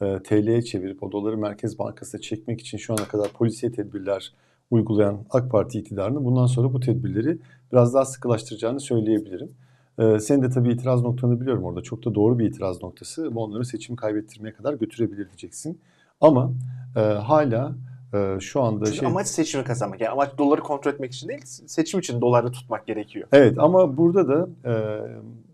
e, 0.00 0.18
TL'ye 0.22 0.62
çevirip 0.62 1.02
o 1.02 1.12
doları 1.12 1.38
Merkez 1.38 1.78
Bankası'na 1.78 2.20
çekmek 2.20 2.60
için 2.60 2.78
şu 2.78 2.92
ana 2.92 3.04
kadar 3.08 3.28
polisiye 3.28 3.72
tedbirler 3.72 4.32
uygulayan 4.70 5.18
AK 5.30 5.50
Parti 5.50 5.78
iktidarını 5.78 6.24
bundan 6.24 6.46
sonra 6.46 6.72
bu 6.72 6.80
tedbirleri 6.80 7.38
biraz 7.72 7.94
daha 7.94 8.04
sıkılaştıracağını 8.04 8.80
söyleyebilirim. 8.80 9.50
Ee, 9.98 10.18
senin 10.20 10.42
de 10.42 10.50
tabii 10.50 10.72
itiraz 10.72 11.02
noktanı 11.02 11.40
biliyorum 11.40 11.64
orada. 11.64 11.82
Çok 11.82 12.04
da 12.04 12.14
doğru 12.14 12.38
bir 12.38 12.46
itiraz 12.46 12.82
noktası. 12.82 13.30
Onları 13.34 13.64
seçimi 13.64 13.96
kaybettirmeye 13.96 14.54
kadar 14.54 14.74
götürebilir 14.74 15.26
diyeceksin. 15.28 15.80
Ama 16.20 16.52
e, 16.96 17.00
hala 17.00 17.76
e, 18.14 18.40
şu 18.40 18.62
anda 18.62 18.84
Çünkü 18.84 18.98
şey... 18.98 19.08
amaç 19.08 19.26
seçimi 19.26 19.64
kazanmak. 19.64 20.00
Yani 20.00 20.10
amaç 20.10 20.38
doları 20.38 20.60
kontrol 20.60 20.92
etmek 20.92 21.12
için 21.12 21.28
değil, 21.28 21.40
seçim 21.44 22.00
için 22.00 22.20
doları 22.20 22.52
tutmak 22.52 22.86
gerekiyor. 22.86 23.28
Evet 23.32 23.58
ama 23.58 23.96
burada 23.96 24.28
da 24.28 24.48
e, 24.70 24.74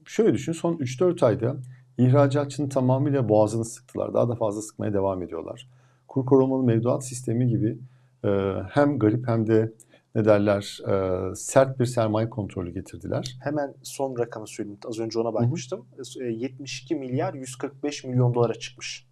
şöyle 0.05 0.35
düşün. 0.35 0.53
Son 0.53 0.75
3-4 0.75 1.27
ayda 1.27 1.57
ihracatçının 1.99 2.69
tamamıyla 2.69 3.29
boğazını 3.29 3.65
sıktılar. 3.65 4.15
Daha 4.15 4.29
da 4.29 4.35
fazla 4.35 4.63
sıkmaya 4.63 4.93
devam 4.93 5.23
ediyorlar. 5.23 5.69
Kur 6.09 6.27
korumalı 6.27 6.63
mevduat 6.63 7.07
sistemi 7.07 7.49
gibi 7.49 7.79
e, 8.25 8.29
hem 8.71 8.99
garip 8.99 9.29
hem 9.29 9.47
de 9.47 9.73
ne 10.15 10.25
derler 10.25 10.81
e, 10.89 11.35
sert 11.35 11.81
bir 11.81 11.87
sermaye 11.87 12.31
kontrolü 12.31 12.75
getirdiler. 12.75 13.37
Hemen 13.41 13.75
son 13.83 14.19
rakamı 14.19 14.47
söyleyeyim. 14.47 14.79
Az 14.89 14.99
önce 14.99 15.19
ona 15.19 15.35
bakmıştım. 15.35 15.87
Hı 15.97 16.25
hı. 16.25 16.25
72 16.25 16.95
milyar 16.95 17.35
145 17.35 18.05
milyon 18.05 18.35
dolara 18.35 18.55
çıkmış. 18.55 19.12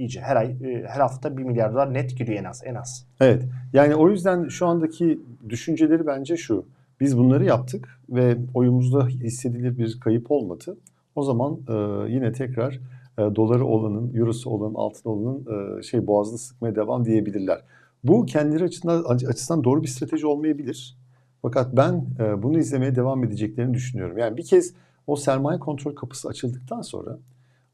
İyice 0.00 0.20
her 0.20 0.36
ay 0.36 0.46
e, 0.46 0.84
her 0.86 1.00
hafta 1.00 1.36
1 1.36 1.42
milyar 1.42 1.72
dolar 1.72 1.94
net 1.94 2.18
giriyor 2.18 2.38
en 2.38 2.44
az 2.44 2.62
en 2.64 2.74
az. 2.74 3.06
Evet. 3.20 3.42
Yani 3.72 3.94
o 3.94 4.08
yüzden 4.08 4.48
şu 4.48 4.66
andaki 4.66 5.20
düşünceleri 5.48 6.06
bence 6.06 6.36
şu. 6.36 6.64
Biz 7.00 7.18
bunları 7.18 7.44
yaptık 7.44 8.00
ve 8.08 8.36
oyumuzda 8.54 9.06
hissedilir 9.06 9.78
bir 9.78 10.00
kayıp 10.00 10.30
olmadı. 10.30 10.76
O 11.14 11.22
zaman 11.22 11.58
e, 11.68 11.72
yine 12.12 12.32
tekrar 12.32 12.80
e, 13.18 13.22
doları 13.36 13.64
olanın, 13.64 14.14
eurosu 14.14 14.50
olanın, 14.50 14.74
altın 14.74 15.10
olanın 15.10 15.46
e, 15.78 15.82
şey 15.82 16.06
boğazını 16.06 16.38
sıkmaya 16.38 16.74
devam 16.74 17.04
diyebilirler. 17.04 17.60
Bu 18.04 18.26
kendileri 18.26 18.64
açısından, 18.64 19.04
açısından 19.04 19.64
doğru 19.64 19.82
bir 19.82 19.88
strateji 19.88 20.26
olmayabilir. 20.26 20.98
Fakat 21.42 21.76
ben 21.76 22.04
e, 22.20 22.42
bunu 22.42 22.58
izlemeye 22.58 22.94
devam 22.94 23.24
edeceklerini 23.24 23.74
düşünüyorum. 23.74 24.18
Yani 24.18 24.36
bir 24.36 24.44
kez 24.44 24.74
o 25.06 25.16
sermaye 25.16 25.58
kontrol 25.58 25.94
kapısı 25.94 26.28
açıldıktan 26.28 26.82
sonra 26.82 27.18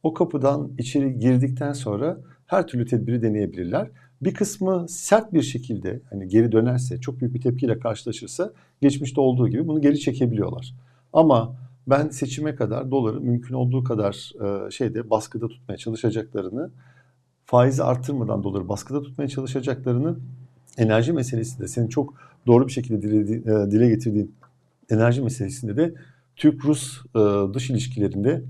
o 0.06 0.14
kapıdan 0.14 0.70
içeri 0.78 1.18
girdikten 1.18 1.72
sonra 1.72 2.18
her 2.46 2.66
türlü 2.66 2.86
tedbiri 2.86 3.22
deneyebilirler. 3.22 3.88
Bir 4.22 4.34
kısmı 4.34 4.86
sert 4.88 5.32
bir 5.32 5.42
şekilde 5.42 6.00
hani 6.10 6.28
geri 6.28 6.52
dönerse, 6.52 7.00
çok 7.00 7.20
büyük 7.20 7.34
bir 7.34 7.40
tepkiyle 7.40 7.78
karşılaşırsa 7.78 8.52
geçmişte 8.82 9.20
olduğu 9.20 9.48
gibi 9.48 9.68
bunu 9.68 9.80
geri 9.80 10.00
çekebiliyorlar. 10.00 10.75
Ama 11.12 11.56
ben 11.86 12.08
seçime 12.08 12.54
kadar 12.54 12.90
doları 12.90 13.20
mümkün 13.20 13.54
olduğu 13.54 13.84
kadar 13.84 14.32
e, 14.44 14.70
şeyde 14.70 15.10
baskıda 15.10 15.48
tutmaya 15.48 15.78
çalışacaklarını 15.78 16.70
faizi 17.44 17.82
arttırmadan 17.82 18.42
doları 18.42 18.68
baskıda 18.68 19.02
tutmaya 19.02 19.28
çalışacaklarını 19.28 20.16
enerji 20.78 21.12
meselesinde 21.12 21.68
senin 21.68 21.88
çok 21.88 22.14
doğru 22.46 22.66
bir 22.66 22.72
şekilde 22.72 23.02
dile, 23.02 23.34
e, 23.36 23.70
dile 23.70 23.88
getirdiğin 23.88 24.34
enerji 24.90 25.22
meselesinde 25.22 25.76
de 25.76 25.94
Türk-Rus 26.36 27.00
e, 27.14 27.54
dış 27.54 27.70
ilişkilerinde 27.70 28.42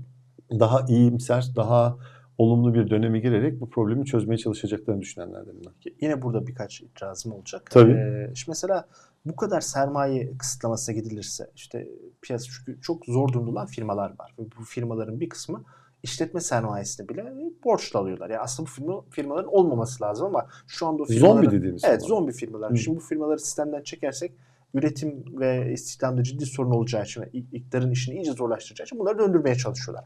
daha 0.51 0.85
iyimser, 0.89 1.47
daha 1.55 1.97
olumlu 2.37 2.73
bir 2.73 2.89
döneme 2.89 3.19
girerek 3.19 3.61
bu 3.61 3.69
problemi 3.69 4.05
çözmeye 4.05 4.37
çalışacaklarını 4.37 5.01
düşünenlerden 5.01 5.55
ben. 5.65 5.91
Yine 6.01 6.21
burada 6.21 6.47
birkaç 6.47 6.81
itirazım 6.81 7.31
olacak. 7.31 7.71
Tabii. 7.71 7.91
Ee, 7.91 8.31
şimdi 8.35 8.49
mesela 8.49 8.87
bu 9.25 9.35
kadar 9.35 9.61
sermaye 9.61 10.37
kısıtlamasına 10.37 10.95
gidilirse 10.95 11.51
işte 11.55 11.87
piyasa 12.21 12.45
çünkü 12.51 12.81
çok 12.81 13.05
zor 13.05 13.33
durumda 13.33 13.65
firmalar 13.65 14.09
var. 14.19 14.35
Ve 14.39 14.43
bu 14.59 14.63
firmaların 14.63 15.19
bir 15.19 15.29
kısmı 15.29 15.63
işletme 16.03 16.41
sermayesini 16.41 17.09
bile 17.09 17.33
borçla 17.63 17.99
alıyorlar. 17.99 18.29
Yani 18.29 18.41
aslında 18.41 18.69
bu 18.69 18.71
firma, 18.71 19.01
firmaların 19.09 19.53
olmaması 19.53 20.03
lazım 20.03 20.27
ama 20.27 20.47
şu 20.67 20.87
anda 20.87 21.03
o 21.03 21.05
firmaların... 21.05 21.41
Zombi 21.41 21.55
dediğimiz 21.55 21.83
Evet 21.83 22.01
firmalar. 22.01 22.19
zombi 22.19 22.31
firmalar. 22.31 22.71
Hı. 22.71 22.77
Şimdi 22.77 22.97
bu 22.97 23.01
firmaları 23.01 23.39
sistemden 23.39 23.83
çekersek 23.83 24.31
üretim 24.73 25.39
ve 25.39 25.73
istihdamda 25.73 26.23
ciddi 26.23 26.45
sorun 26.45 26.71
olacağı 26.71 27.03
için 27.03 27.23
iktidarın 27.51 27.91
işini 27.91 28.15
iyice 28.15 28.31
zorlaştıracağı 28.31 28.85
için 28.85 28.99
bunları 28.99 29.19
döndürmeye 29.19 29.55
çalışıyorlar. 29.55 30.05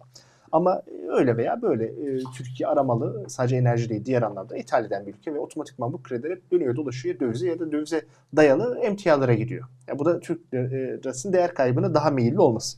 Ama 0.51 0.81
öyle 1.09 1.37
veya 1.37 1.61
böyle 1.61 1.85
e, 1.85 2.19
Türkiye 2.37 2.69
aramalı 2.69 3.25
sadece 3.29 3.55
enerji 3.55 3.89
değil 3.89 4.05
diğer 4.05 4.21
anlamda 4.21 4.57
ithal 4.57 4.85
eden 4.85 5.07
bir 5.07 5.13
ülke 5.13 5.33
ve 5.33 5.39
otomatikman 5.39 5.93
bu 5.93 6.03
krediler 6.03 6.31
hep 6.31 6.51
dönüyor 6.51 6.75
dolaşıyor 6.75 7.19
dövize 7.19 7.47
ya 7.47 7.59
da 7.59 7.71
dövize 7.71 8.01
dayalı 8.35 8.79
emtialara 8.79 9.33
gidiyor. 9.33 9.67
Yani 9.87 9.99
bu 9.99 10.05
da 10.05 10.19
Türk 10.19 10.53
lirasının 10.53 11.33
değer 11.33 11.53
kaybına 11.53 11.93
daha 11.93 12.09
meyilli 12.09 12.39
olması. 12.39 12.77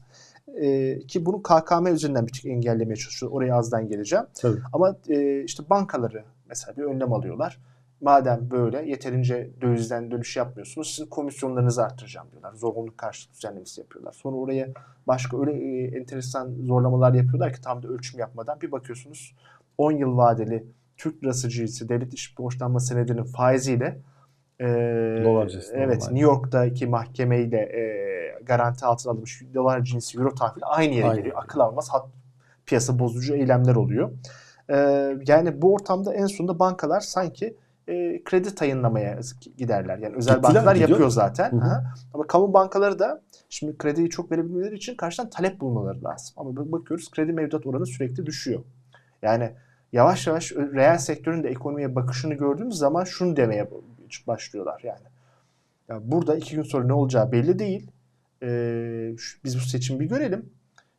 E, 0.55 0.99
ki 0.99 1.25
bunu 1.25 1.43
KKM 1.43 1.87
üzerinden 1.87 2.27
bir 2.27 2.31
tık 2.33 2.45
engellemeye 2.45 2.95
çalışıyor. 2.95 3.31
Oraya 3.31 3.55
azdan 3.55 3.87
geleceğim. 3.87 4.25
Tabii. 4.33 4.59
Ama 4.73 4.95
e, 5.09 5.43
işte 5.43 5.63
bankaları 5.69 6.23
mesela 6.49 6.77
bir 6.77 6.83
önlem 6.83 7.13
alıyorlar. 7.13 7.59
Madem 8.03 8.51
böyle 8.51 8.89
yeterince 8.89 9.49
dövizden 9.61 10.11
dönüş 10.11 10.37
yapmıyorsunuz 10.37 10.89
sizin 10.89 11.09
komisyonlarınızı 11.09 11.83
arttıracağım 11.83 12.27
diyorlar. 12.31 12.53
Zorunluluk 12.53 12.97
karşılık 12.97 13.35
düzenlemesi 13.35 13.81
yapıyorlar. 13.81 14.11
Sonra 14.11 14.35
oraya 14.35 14.69
başka 15.07 15.39
öyle 15.39 15.51
e, 15.51 15.97
enteresan 15.97 16.55
zorlamalar 16.61 17.13
yapıyorlar 17.13 17.53
ki 17.53 17.61
tam 17.61 17.83
da 17.83 17.87
ölçüm 17.87 18.19
yapmadan 18.19 18.61
bir 18.61 18.71
bakıyorsunuz 18.71 19.35
10 19.77 19.91
yıl 19.91 20.17
vadeli 20.17 20.67
Türk 20.97 21.23
lirası 21.23 21.49
cinsi 21.49 21.89
devlet 21.89 22.13
iş 22.13 22.37
borçlanma 22.37 22.79
senedinin 22.79 23.23
faiziyle 23.23 24.01
e, 24.59 24.65
Dolar 25.23 25.47
cinsi, 25.47 25.73
evet 25.73 26.01
normal. 26.01 26.13
New 26.13 26.19
York'taki 26.19 26.87
mahkemeyle 26.87 27.57
e, 27.57 28.43
garanti 28.43 28.85
altına 28.85 29.11
alınmış 29.11 29.43
dolar 29.53 29.83
cinsi 29.83 30.17
euro 30.17 30.35
tahvili 30.35 30.65
aynı 30.65 30.93
yere 30.93 31.07
Aynı 31.07 31.17
geliyor. 31.19 31.35
Akıl 31.43 31.59
almaz 31.59 31.89
hat, 31.89 32.07
piyasa 32.65 32.99
bozucu 32.99 33.35
eylemler 33.35 33.75
oluyor. 33.75 34.11
E, 34.69 34.75
yani 35.27 35.61
bu 35.61 35.73
ortamda 35.73 36.13
en 36.13 36.25
sonunda 36.25 36.59
bankalar 36.59 36.99
sanki 36.99 37.57
e, 37.87 38.23
kredi 38.23 38.55
tayınlamaya 38.55 39.19
giderler. 39.57 39.97
Yani 39.97 40.15
özel 40.15 40.35
Gittiler, 40.35 40.55
bankalar 40.55 40.75
gidiyor. 40.75 40.89
yapıyor 40.89 41.09
zaten. 41.09 41.51
Hı 41.51 41.55
hı. 41.55 41.83
Ama 42.13 42.27
kamu 42.27 42.53
bankaları 42.53 42.99
da 42.99 43.21
şimdi 43.49 43.77
krediyi 43.77 44.09
çok 44.09 44.31
verebilmeleri 44.31 44.75
için 44.75 44.95
karşıdan 44.95 45.29
talep 45.29 45.59
bulmaları 45.59 46.03
lazım. 46.03 46.33
Ama 46.37 46.55
bak- 46.55 46.71
bakıyoruz 46.71 47.11
kredi 47.11 47.33
mevduat 47.33 47.65
oranı 47.65 47.85
sürekli 47.85 48.25
düşüyor. 48.25 48.63
Yani 49.21 49.51
yavaş 49.91 50.27
yavaş 50.27 50.51
reel 50.51 50.97
sektörün 50.97 51.43
de 51.43 51.49
ekonomiye 51.49 51.95
bakışını 51.95 52.33
gördüğümüz 52.33 52.75
zaman 52.77 53.03
şunu 53.03 53.35
demeye 53.35 53.69
başlıyorlar 54.27 54.81
yani. 54.83 55.05
Ya 55.89 55.99
burada 56.11 56.35
iki 56.35 56.55
gün 56.55 56.63
sonra 56.63 56.85
ne 56.85 56.93
olacağı 56.93 57.31
belli 57.31 57.59
değil. 57.59 57.91
Ee, 58.43 59.11
biz 59.43 59.55
bu 59.55 59.59
seçimi 59.59 59.99
bir 59.99 60.05
görelim. 60.09 60.49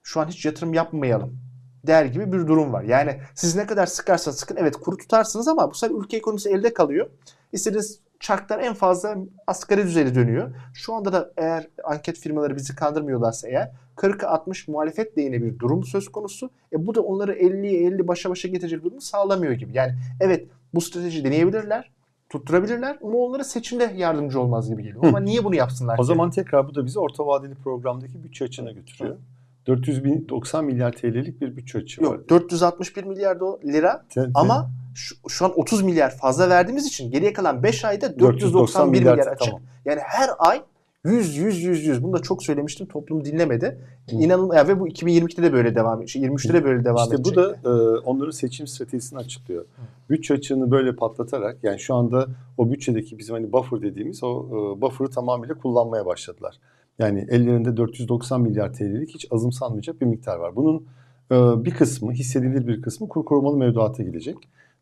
Şu 0.02 0.20
an 0.20 0.26
hiç 0.26 0.44
yatırım 0.46 0.74
yapmayalım 0.74 1.38
der 1.86 2.04
gibi 2.04 2.32
bir 2.32 2.46
durum 2.46 2.72
var. 2.72 2.82
Yani 2.82 3.20
siz 3.34 3.56
ne 3.56 3.66
kadar 3.66 3.86
sıkarsanız 3.86 4.38
sıkın 4.38 4.56
evet 4.56 4.76
kuru 4.76 4.96
tutarsınız 4.96 5.48
ama 5.48 5.70
bu 5.70 5.74
sefer 5.74 5.94
ülke 5.94 6.16
ekonomisi 6.16 6.50
elde 6.50 6.74
kalıyor. 6.74 7.10
İstediğiniz 7.52 8.00
çarklar 8.20 8.58
en 8.58 8.74
fazla 8.74 9.16
asgari 9.46 9.84
düzeyde 9.84 10.14
dönüyor. 10.14 10.54
Şu 10.74 10.94
anda 10.94 11.12
da 11.12 11.32
eğer 11.36 11.68
anket 11.84 12.18
firmaları 12.18 12.56
bizi 12.56 12.76
kandırmıyorlarsa 12.76 13.48
eğer 13.48 13.70
40'a 13.96 14.28
60 14.28 14.68
muhalefet 14.68 15.18
lehine 15.18 15.42
bir 15.42 15.58
durum 15.58 15.84
söz 15.84 16.08
konusu. 16.08 16.50
E 16.72 16.86
bu 16.86 16.94
da 16.94 17.00
onları 17.00 17.32
50'ye 17.32 17.86
50 17.86 18.08
başa 18.08 18.30
başa 18.30 18.48
getirecek 18.48 18.84
durumu 18.84 19.00
sağlamıyor 19.00 19.52
gibi. 19.52 19.76
Yani 19.76 19.92
evet 20.20 20.48
bu 20.74 20.80
strateji 20.80 21.24
deneyebilirler, 21.24 21.90
tutturabilirler 22.28 22.98
ama 23.02 23.18
onlara 23.18 23.44
seçimde 23.44 23.92
yardımcı 23.96 24.40
olmaz 24.40 24.68
gibi 24.68 24.82
geliyor. 24.82 25.02
Hı. 25.02 25.08
Ama 25.08 25.20
niye 25.20 25.44
bunu 25.44 25.54
yapsınlar? 25.54 25.98
O 25.98 26.02
ki? 26.02 26.06
zaman 26.06 26.30
tekrar 26.30 26.68
bu 26.68 26.74
da 26.74 26.86
bizi 26.86 26.98
orta 26.98 27.26
vadeli 27.26 27.54
programdaki 27.54 28.24
bütçe 28.24 28.44
açığına 28.44 28.72
götürüyor. 28.72 29.16
490 29.66 30.64
milyar 30.64 30.92
TL'lik 30.92 31.40
bir 31.40 31.56
bütçe 31.56 31.78
açığı 31.78 32.02
var. 32.02 32.06
yok 32.06 32.28
461 32.28 33.04
milyar 33.04 33.36
lira 33.64 34.04
te- 34.08 34.30
ama 34.34 34.70
şu, 34.94 35.14
şu 35.28 35.44
an 35.44 35.58
30 35.60 35.82
milyar 35.82 36.16
fazla 36.16 36.48
verdiğimiz 36.48 36.86
için 36.86 37.10
geriye 37.10 37.32
kalan 37.32 37.62
5 37.62 37.84
ayda 37.84 38.18
491 38.18 38.98
milyar, 39.00 39.18
açık. 39.18 39.38
Tamam. 39.38 39.60
Yani 39.84 40.00
her 40.04 40.30
ay 40.38 40.62
100 41.04 41.36
100 41.36 41.62
100 41.62 41.86
100 41.86 42.02
bunu 42.02 42.12
da 42.12 42.18
çok 42.22 42.42
söylemiştim 42.42 42.86
toplum 42.86 43.24
dinlemedi. 43.24 43.78
İnanılmaz 44.10 44.56
ya 44.56 44.68
ve 44.68 44.80
bu 44.80 44.88
2022'de 44.88 45.42
de 45.42 45.52
böyle 45.52 45.74
devam 45.74 46.02
edecek. 46.02 46.22
23'te 46.22 46.54
de 46.54 46.64
böyle 46.64 46.84
devam 46.84 46.96
İşte 46.96 47.14
edecek. 47.14 47.36
bu 47.36 47.40
da 47.40 47.56
e, 47.64 47.98
onların 47.98 48.30
seçim 48.30 48.66
stratejisini 48.66 49.18
açıklıyor. 49.18 49.64
Bütçe 50.10 50.34
açığını 50.34 50.70
böyle 50.70 50.96
patlatarak 50.96 51.58
yani 51.62 51.80
şu 51.80 51.94
anda 51.94 52.26
o 52.58 52.70
bütçedeki 52.70 53.18
bizim 53.18 53.34
hani 53.34 53.52
buffer 53.52 53.82
dediğimiz 53.82 54.24
o 54.24 54.46
e, 54.48 54.80
buffer'ı 54.80 55.10
tamamıyla 55.10 55.54
kullanmaya 55.54 56.06
başladılar. 56.06 56.58
Yani 56.98 57.26
ellerinde 57.30 57.76
490 57.76 58.40
milyar 58.40 58.72
TL'lik 58.72 59.14
hiç 59.14 59.26
azımsanmayacak 59.30 60.00
bir 60.00 60.06
miktar 60.06 60.36
var. 60.36 60.56
Bunun 60.56 60.86
e, 61.30 61.64
bir 61.64 61.70
kısmı 61.70 62.12
hissedilir 62.12 62.66
bir 62.66 62.82
kısmı 62.82 63.08
kur 63.08 63.24
korumalı 63.24 63.56
mevduata 63.56 64.02
gidecek. 64.02 64.36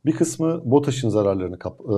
Bir 0.07 0.13
kısmı 0.13 0.63
BOTAŞ'ın 0.65 1.09
zararlarını 1.09 1.59
kap, 1.59 1.81
e, 1.81 1.95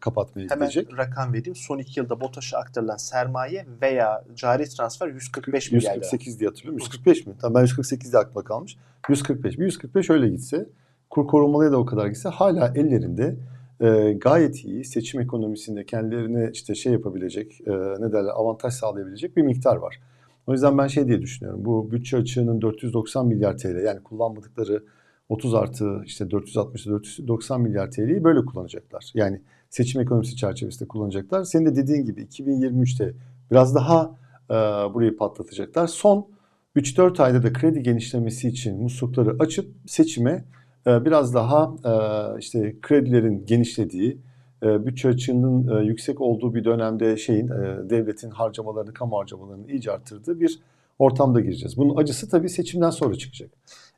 kapatmaya 0.00 0.48
Hemen 0.50 0.68
gidecek. 0.70 0.98
rakam 0.98 1.32
vereyim. 1.32 1.56
Son 1.56 1.78
iki 1.78 2.00
yılda 2.00 2.20
BOTAŞ'a 2.20 2.58
aktarılan 2.58 2.96
sermaye 2.96 3.66
veya 3.82 4.24
cari 4.34 4.64
transfer 4.68 5.08
145 5.08 5.72
milyar 5.72 5.90
lira. 5.90 5.94
148 5.96 6.40
diye 6.40 6.48
hatırlıyorum. 6.48 6.78
145 6.78 7.26
mi? 7.26 7.34
Tamam 7.40 7.54
ben 7.54 7.60
148 7.62 8.12
diye 8.12 8.22
aklıma 8.22 8.44
kalmış. 8.44 8.76
145. 9.08 9.58
Bir 9.58 9.64
145 9.64 10.10
öyle 10.10 10.28
gitse, 10.28 10.68
kur 11.10 11.26
korumalıya 11.26 11.72
da 11.72 11.78
o 11.78 11.86
kadar 11.86 12.06
gitse 12.06 12.28
hala 12.28 12.68
ellerinde 12.74 13.36
e, 13.80 14.12
gayet 14.12 14.64
iyi 14.64 14.84
seçim 14.84 15.20
ekonomisinde 15.20 15.86
kendilerine 15.86 16.50
işte 16.52 16.74
şey 16.74 16.92
yapabilecek, 16.92 17.60
e, 17.66 17.70
ne 17.72 18.12
derler 18.12 18.30
avantaj 18.34 18.74
sağlayabilecek 18.74 19.36
bir 19.36 19.42
miktar 19.42 19.76
var. 19.76 20.00
O 20.46 20.52
yüzden 20.52 20.78
ben 20.78 20.86
şey 20.86 21.06
diye 21.06 21.22
düşünüyorum. 21.22 21.64
Bu 21.64 21.90
bütçe 21.90 22.16
açığının 22.16 22.60
490 22.60 23.26
milyar 23.26 23.58
TL 23.58 23.84
yani 23.84 24.02
kullanmadıkları 24.02 24.84
30 25.28 25.54
artı 25.54 26.02
işte 26.06 26.30
460 26.30 26.86
490 26.86 27.60
milyar 27.60 27.90
TL'yi 27.90 28.24
böyle 28.24 28.44
kullanacaklar. 28.44 29.10
Yani 29.14 29.42
seçim 29.70 30.00
ekonomisi 30.00 30.36
çerçevesinde 30.36 30.88
kullanacaklar. 30.88 31.44
Senin 31.44 31.66
de 31.66 31.76
dediğin 31.76 32.04
gibi 32.04 32.22
2023'te 32.22 33.14
biraz 33.50 33.74
daha 33.74 34.16
e, 34.50 34.54
burayı 34.94 35.16
patlatacaklar. 35.16 35.86
Son 35.86 36.28
3-4 36.76 37.22
ayda 37.22 37.42
da 37.42 37.52
kredi 37.52 37.82
genişlemesi 37.82 38.48
için 38.48 38.82
muslukları 38.82 39.36
açıp 39.38 39.74
seçime 39.86 40.44
biraz 40.86 41.34
daha 41.34 41.74
e, 41.84 41.92
işte 42.38 42.74
kredilerin 42.82 43.46
genişlediği, 43.46 44.18
e, 44.62 44.86
bütçe 44.86 45.08
açığının 45.08 45.78
e, 45.80 45.84
yüksek 45.84 46.20
olduğu 46.20 46.54
bir 46.54 46.64
dönemde 46.64 47.16
şeyin 47.16 47.48
devletin 47.90 48.30
harcamalarını, 48.30 48.94
kamu 48.94 49.18
harcamalarını 49.18 49.70
iyice 49.70 49.92
arttırdığı 49.92 50.40
bir 50.40 50.60
ortamda 50.98 51.40
gireceğiz. 51.40 51.76
Bunun 51.76 51.96
acısı 51.96 52.28
tabii 52.30 52.48
seçimden 52.48 52.90
sonra 52.90 53.14
çıkacak. 53.14 53.50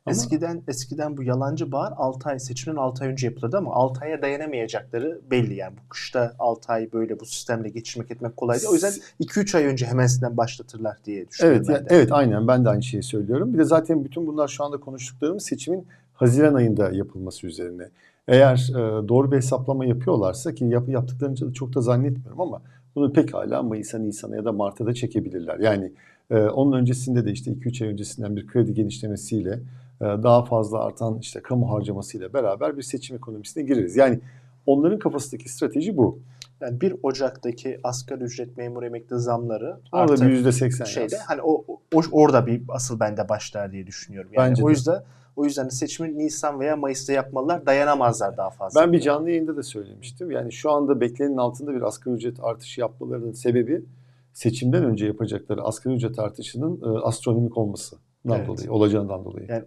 Ama- 0.05 0.11
Eskiden 0.15 0.61
eskiden 0.67 1.17
bu 1.17 1.23
yalancı 1.23 1.71
bağır 1.71 1.93
6 1.97 2.29
ay 2.29 2.39
seçimden 2.39 2.77
6 2.77 3.03
ay 3.03 3.09
önce 3.09 3.27
yapılırdı 3.27 3.57
ama 3.57 3.73
6 3.73 4.01
aya 4.01 4.21
dayanamayacakları 4.21 5.21
belli 5.31 5.53
yani. 5.55 5.73
Bu 5.77 5.89
kışta 5.89 6.33
6 6.39 6.71
ay 6.73 6.89
böyle 6.93 7.19
bu 7.19 7.25
sistemle 7.25 7.69
geçirmek 7.69 8.11
etmek 8.11 8.37
kolay 8.37 8.57
değil. 8.57 8.67
O 8.71 8.73
yüzden 8.73 8.93
2-3 9.19 9.57
ay 9.57 9.65
önce 9.65 9.85
hemesinden 9.85 10.37
başlatırlar 10.37 10.97
diye 11.05 11.27
düşünüyorum 11.29 11.63
Evet, 11.69 11.79
ben 11.81 11.89
de. 11.89 11.95
evet 11.95 12.11
aynen 12.11 12.47
ben 12.47 12.65
de 12.65 12.69
aynı 12.69 12.83
şeyi 12.83 13.03
söylüyorum. 13.03 13.53
Bir 13.53 13.59
de 13.59 13.63
zaten 13.63 14.05
bütün 14.05 14.27
bunlar 14.27 14.47
şu 14.47 14.63
anda 14.63 14.77
konuştuklarımız 14.77 15.43
seçimin 15.43 15.87
Haziran 16.21 16.53
ayında 16.53 16.91
yapılması 16.91 17.47
üzerine. 17.47 17.89
Eğer 18.27 18.69
e, 18.69 19.07
doğru 19.07 19.31
bir 19.31 19.37
hesaplama 19.37 19.85
yapıyorlarsa 19.85 20.53
ki 20.53 20.65
yap, 20.65 20.89
yaptıklarını 20.89 21.41
da 21.41 21.53
çok 21.53 21.75
da 21.75 21.81
zannetmiyorum 21.81 22.41
ama 22.41 22.61
bunu 22.95 23.13
pekala 23.13 23.63
Mayıs'a, 23.63 23.99
Nisan'a 23.99 24.35
ya 24.35 24.45
da 24.45 24.51
Mart'a 24.51 24.85
da 24.85 24.93
çekebilirler. 24.93 25.59
Yani 25.59 25.91
e, 26.29 26.37
onun 26.39 26.77
öncesinde 26.77 27.25
de 27.25 27.31
işte 27.31 27.51
2-3 27.51 27.83
ay 27.83 27.91
öncesinden 27.91 28.35
bir 28.35 28.47
kredi 28.47 28.73
genişlemesiyle 28.73 29.59
e, 30.01 30.05
daha 30.05 30.45
fazla 30.45 30.83
artan 30.85 31.19
işte 31.19 31.41
kamu 31.41 31.71
harcamasıyla 31.71 32.33
beraber 32.33 32.77
bir 32.77 32.81
seçim 32.81 33.15
ekonomisine 33.15 33.63
gireriz. 33.63 33.95
Yani 33.95 34.19
onların 34.65 34.99
kafasındaki 34.99 35.49
strateji 35.49 35.97
bu. 35.97 36.19
Yani 36.61 36.81
1 36.81 36.95
Ocak'taki 37.03 37.79
asgari 37.83 38.23
ücret 38.23 38.57
memur 38.57 38.83
emekli 38.83 39.19
zamları 39.19 39.77
Orada 39.91 40.25
bir 40.25 40.29
yüzde 40.29 40.51
seksen 40.51 40.85
şeyde 40.85 41.15
yaz. 41.15 41.23
hani 41.27 41.41
o, 41.41 41.65
o 41.95 42.01
orada 42.11 42.47
bir 42.47 42.61
asıl 42.69 42.99
bende 42.99 43.29
başlar 43.29 43.71
diye 43.71 43.87
düşünüyorum. 43.87 44.31
Yani 44.33 44.49
Bence 44.49 44.63
o 44.63 44.69
de. 44.69 45.03
O 45.35 45.45
yüzden 45.45 45.69
seçimi 45.69 46.17
Nisan 46.17 46.59
veya 46.59 46.75
Mayıs'ta 46.75 47.13
yapmalılar. 47.13 47.65
Dayanamazlar 47.65 48.37
daha 48.37 48.49
fazla. 48.49 48.81
Ben 48.81 48.93
bir 48.93 48.99
canlı 48.99 49.29
yayında 49.29 49.57
da 49.57 49.63
söylemiştim. 49.63 50.31
Yani 50.31 50.51
şu 50.51 50.71
anda 50.71 51.01
beklenenin 51.01 51.37
altında 51.37 51.73
bir 51.73 51.81
asgari 51.81 52.15
ücret 52.15 52.37
artışı 52.41 52.81
yapmalarının 52.81 53.31
sebebi 53.31 53.85
seçimden 54.33 54.83
önce 54.83 55.05
yapacakları 55.05 55.61
asgari 55.61 55.95
ücret 55.95 56.19
artışının 56.19 56.81
e, 56.81 56.99
astronomik 56.99 57.57
olmasından 57.57 58.37
Evet. 58.37 58.47
dolayı, 58.47 58.71
olacağından 58.71 59.25
dolayı. 59.25 59.45
Yani 59.49 59.63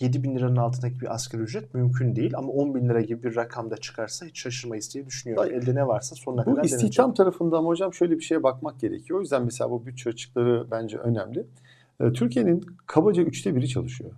7 0.00 0.22
bin 0.22 0.36
liranın 0.36 0.56
altındaki 0.56 1.00
bir 1.00 1.14
asgari 1.14 1.42
ücret 1.42 1.74
mümkün 1.74 2.16
değil 2.16 2.32
ama 2.36 2.52
10 2.52 2.74
bin 2.74 2.88
lira 2.88 3.00
gibi 3.00 3.22
bir 3.22 3.36
rakamda 3.36 3.76
çıkarsa 3.76 4.26
hiç 4.26 4.40
şaşırmayız 4.40 4.94
diye 4.94 5.06
düşünüyorum. 5.06 5.44
Hayır. 5.48 5.62
Elde 5.62 5.74
ne 5.74 5.86
varsa 5.86 6.16
sonuna 6.16 6.40
Bu 6.40 6.44
kadar 6.44 6.56
deneyecek. 6.56 6.80
istihdam 6.90 7.14
tarafında 7.14 7.58
ama 7.58 7.68
hocam 7.68 7.94
şöyle 7.94 8.16
bir 8.16 8.22
şeye 8.22 8.42
bakmak 8.42 8.80
gerekiyor. 8.80 9.18
O 9.18 9.22
yüzden 9.22 9.44
mesela 9.44 9.70
bu 9.70 9.86
bütçe 9.86 10.10
açıkları 10.10 10.66
bence 10.70 10.98
önemli. 10.98 11.46
E, 12.00 12.12
Türkiye'nin 12.12 12.66
kabaca 12.86 13.22
üçte 13.22 13.54
biri 13.54 13.68
çalışıyor. 13.68 14.10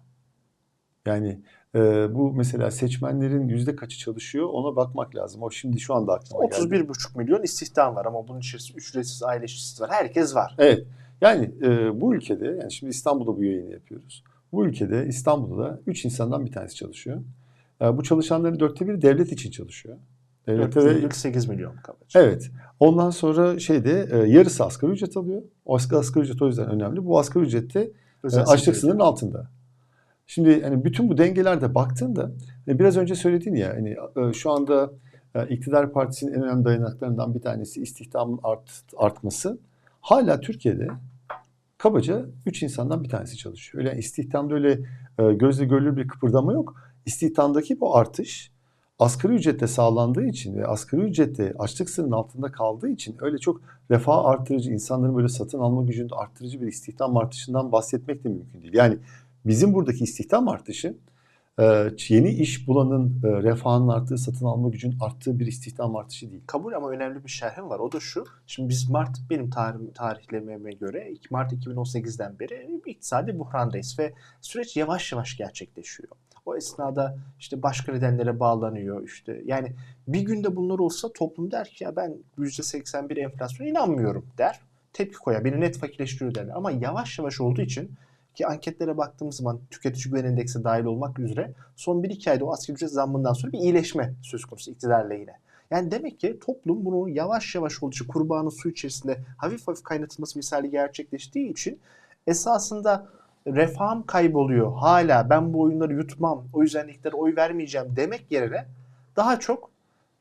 Yani 1.07 1.41
e, 1.75 1.81
bu 2.15 2.33
mesela 2.33 2.71
seçmenlerin 2.71 3.49
yüzde 3.49 3.77
kaçı 3.77 3.99
çalışıyor 3.99 4.49
ona 4.53 4.77
bakmak 4.77 5.17
lazım. 5.17 5.43
O 5.43 5.51
şimdi 5.51 5.81
şu 5.81 5.95
anda 5.95 6.13
aklıma 6.13 6.45
geldi. 6.45 6.55
31,5 6.55 7.19
milyon 7.19 7.43
istihdam 7.43 7.97
var 7.97 8.07
ama 8.07 8.29
bunun 8.29 8.41
içerisinde 8.41 8.79
ücretsiz 8.79 9.23
aile 9.23 9.45
işçisi 9.45 9.83
var. 9.83 9.91
Herkes 9.93 10.35
var. 10.35 10.55
Evet. 10.59 10.87
Yani 11.21 11.51
e, 11.63 12.01
bu 12.01 12.15
ülkede, 12.15 12.47
yani 12.47 12.73
şimdi 12.73 12.91
İstanbul'da 12.91 13.37
bu 13.37 13.45
yayını 13.45 13.73
yapıyoruz. 13.73 14.25
Bu 14.53 14.67
ülkede 14.67 15.07
İstanbul'da 15.07 15.81
3 15.87 16.05
insandan 16.05 16.47
bir 16.47 16.53
tanesi 16.53 16.75
çalışıyor. 16.75 17.23
E, 17.83 17.97
bu 17.97 18.03
çalışanların 18.03 18.61
dörtte 18.61 18.89
biri 18.89 19.03
devlet 19.03 19.33
için 19.33 19.51
çalışıyor. 19.51 19.97
Devlete 20.47 20.85
ve 20.85 20.91
4,8 20.91 21.49
milyon 21.49 21.77
kabaca. 21.77 22.21
Evet. 22.21 22.51
Ondan 22.81 23.11
sonra 23.11 23.59
şeyde 23.59 24.09
e, 24.13 24.17
yarısı 24.17 24.65
asgari 24.65 24.93
ücret 24.93 25.17
alıyor. 25.17 25.43
O 25.65 25.77
asgari, 25.77 26.21
ücret 26.21 26.43
o 26.43 26.47
yüzden 26.47 26.71
önemli. 26.71 27.05
Bu 27.05 27.19
asgari 27.19 27.45
ücrette 27.45 27.91
e, 28.33 28.37
açlık 28.37 28.77
sınırının 28.77 29.01
altında. 29.01 29.51
Şimdi 30.31 30.63
hani 30.63 30.85
bütün 30.85 31.09
bu 31.09 31.19
dengelerde 31.19 31.75
baktığında 31.75 32.31
hani 32.67 32.79
biraz 32.79 32.97
önce 32.97 33.15
söyledin 33.15 33.55
ya 33.55 33.75
hani 33.75 33.97
e, 34.17 34.33
şu 34.33 34.51
anda 34.51 34.91
e, 35.35 35.49
iktidar 35.49 35.93
partisinin 35.93 36.33
en 36.33 36.43
önemli 36.43 36.65
dayanaklarından 36.65 37.35
bir 37.35 37.41
tanesi 37.41 37.83
istihdamın 37.83 38.41
art, 38.43 38.71
artması. 38.97 39.59
Hala 40.01 40.41
Türkiye'de 40.41 40.89
kabaca 41.79 42.27
3 42.47 42.63
insandan 42.63 43.05
bir 43.05 43.09
tanesi 43.09 43.37
çalışıyor. 43.37 43.85
Öyle 43.85 43.99
istihdamda 43.99 44.55
öyle 44.55 44.81
e, 45.19 45.33
gözle 45.33 45.65
görülür 45.65 45.97
bir 45.97 46.09
kıpırdama 46.09 46.53
yok. 46.53 46.75
İstihdamdaki 47.07 47.81
bu 47.81 47.97
artış 47.97 48.53
asgari 48.99 49.35
ücretle 49.35 49.67
sağlandığı 49.67 50.25
için 50.25 50.57
ve 50.57 50.67
asgari 50.67 51.03
ücrette 51.03 51.55
açlık 51.59 51.91
sınırının 51.91 52.17
altında 52.17 52.53
kaldığı 52.53 52.89
için 52.89 53.17
öyle 53.21 53.39
çok 53.39 53.61
refah 53.91 54.25
artırıcı, 54.25 54.71
insanların 54.71 55.17
böyle 55.17 55.29
satın 55.29 55.59
alma 55.59 55.83
gücünde 55.83 56.15
arttırıcı 56.15 56.61
bir 56.61 56.67
istihdam 56.67 57.17
artışından 57.17 57.73
bahsetmek 57.73 58.25
de 58.25 58.29
mümkün 58.29 58.63
değil. 58.63 58.75
Yani 58.75 58.99
bizim 59.45 59.75
buradaki 59.75 60.05
istihdam 60.05 60.49
artışı 60.49 60.97
e, 61.61 61.91
yeni 62.09 62.31
iş 62.31 62.69
bulanın 62.69 63.23
e, 63.25 63.43
refahının 63.43 63.89
arttığı, 63.89 64.19
satın 64.19 64.47
alma 64.47 64.69
gücünün 64.69 64.99
arttığı 65.01 65.39
bir 65.39 65.47
istihdam 65.47 65.97
artışı 65.97 66.31
değil. 66.31 66.43
Kabul 66.47 66.73
ama 66.73 66.91
önemli 66.91 67.25
bir 67.25 67.31
şerhim 67.31 67.71
var. 67.71 67.79
O 67.79 67.93
da 67.93 68.01
şu. 68.01 68.25
Şimdi 68.47 68.69
biz 68.69 68.91
Mart 68.91 69.17
benim 69.31 69.51
tarih, 69.51 69.79
tarihlememe 69.95 70.71
göre 70.71 71.15
Mart 71.31 71.53
2018'den 71.53 72.39
beri 72.39 72.81
iktisadi 72.87 73.39
buhrandayız 73.39 73.99
ve 73.99 74.13
süreç 74.41 74.77
yavaş 74.77 75.13
yavaş 75.13 75.37
gerçekleşiyor. 75.37 76.11
O 76.47 76.57
esnada 76.57 77.19
işte 77.39 77.63
başka 77.63 77.93
nedenlere 77.93 78.41
bağlanıyor 78.41 79.05
işte. 79.05 79.43
Yani 79.45 79.73
bir 80.09 80.21
günde 80.21 80.57
bunlar 80.57 80.79
olsa 80.79 81.13
toplum 81.13 81.51
der 81.51 81.69
ki 81.69 81.85
ya 81.85 81.97
ben 81.97 82.17
%81 82.39 83.21
enflasyona 83.21 83.71
inanmıyorum 83.71 84.27
der. 84.39 84.61
Tepki 84.93 85.17
koyar. 85.17 85.45
Beni 85.45 85.61
net 85.61 85.79
fakirleştiriyor 85.79 86.35
derler. 86.35 86.53
Ama 86.57 86.71
yavaş 86.71 87.19
yavaş 87.19 87.41
olduğu 87.41 87.63
için 87.63 87.91
ki 88.35 88.47
anketlere 88.47 88.97
baktığımız 88.97 89.37
zaman 89.37 89.61
tüketici 89.71 90.05
güven 90.05 90.25
endeksi 90.25 90.65
dahil 90.65 90.85
olmak 90.85 91.19
üzere 91.19 91.53
son 91.77 92.03
1-2 92.03 92.31
ayda 92.31 92.45
o 92.45 92.53
asgari 92.53 92.75
ücret 92.75 92.91
zammından 92.91 93.33
sonra 93.33 93.53
bir 93.53 93.59
iyileşme 93.59 94.15
söz 94.23 94.45
konusu 94.45 94.71
iktidar 94.71 95.11
lehine. 95.11 95.35
Yani 95.71 95.91
demek 95.91 96.21
ki 96.21 96.39
toplum 96.47 96.85
bunu 96.85 97.09
yavaş 97.09 97.55
yavaş 97.55 97.83
olduğu 97.83 97.93
için 97.93 98.07
kurbanın 98.07 98.49
su 98.49 98.71
içerisinde 98.71 99.19
hafif 99.37 99.69
hafif 99.69 99.83
kaynatılması 99.83 100.39
misali 100.39 100.71
gerçekleştiği 100.71 101.51
için 101.51 101.81
esasında 102.27 103.09
refahım 103.47 104.07
kayboluyor. 104.07 104.73
Hala 104.77 105.31
ben 105.31 105.53
bu 105.53 105.61
oyunları 105.61 105.95
yutmam. 105.95 106.45
O 106.53 106.63
yüzden 106.63 106.89
iktidara 106.89 107.17
oy 107.17 107.37
vermeyeceğim 107.37 107.97
demek 107.97 108.33
yerine 108.33 108.67
daha 109.17 109.41
çok 109.41 109.71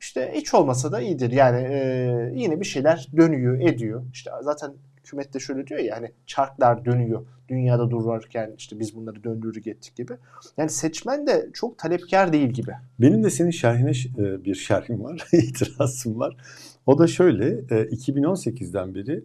işte 0.00 0.32
hiç 0.34 0.54
olmasa 0.54 0.92
da 0.92 1.00
iyidir. 1.00 1.30
Yani 1.30 1.58
e, 1.58 2.32
yine 2.34 2.60
bir 2.60 2.64
şeyler 2.64 3.08
dönüyor, 3.16 3.60
ediyor. 3.60 4.02
İşte 4.12 4.30
zaten 4.42 4.72
hükümet 5.04 5.34
de 5.34 5.38
şöyle 5.38 5.66
diyor 5.66 5.80
ya 5.80 5.96
hani 5.96 6.12
çarklar 6.26 6.84
dönüyor. 6.84 7.26
Dünyada 7.48 7.90
dururken 7.90 8.54
işte 8.58 8.78
biz 8.78 8.96
bunları 8.96 9.24
döndürdük 9.24 9.66
ettik 9.66 9.96
gibi. 9.96 10.12
Yani 10.56 10.70
seçmen 10.70 11.26
de 11.26 11.50
çok 11.52 11.78
talepkar 11.78 12.32
değil 12.32 12.48
gibi. 12.48 12.72
Benim 13.00 13.24
de 13.24 13.30
senin 13.30 13.50
şerhine 13.50 13.92
bir 14.44 14.54
şerhim 14.54 15.04
var, 15.04 15.28
itirazım 15.32 16.18
var. 16.18 16.36
O 16.86 16.98
da 16.98 17.06
şöyle, 17.06 17.58
2018'den 17.60 18.94
beri 18.94 19.24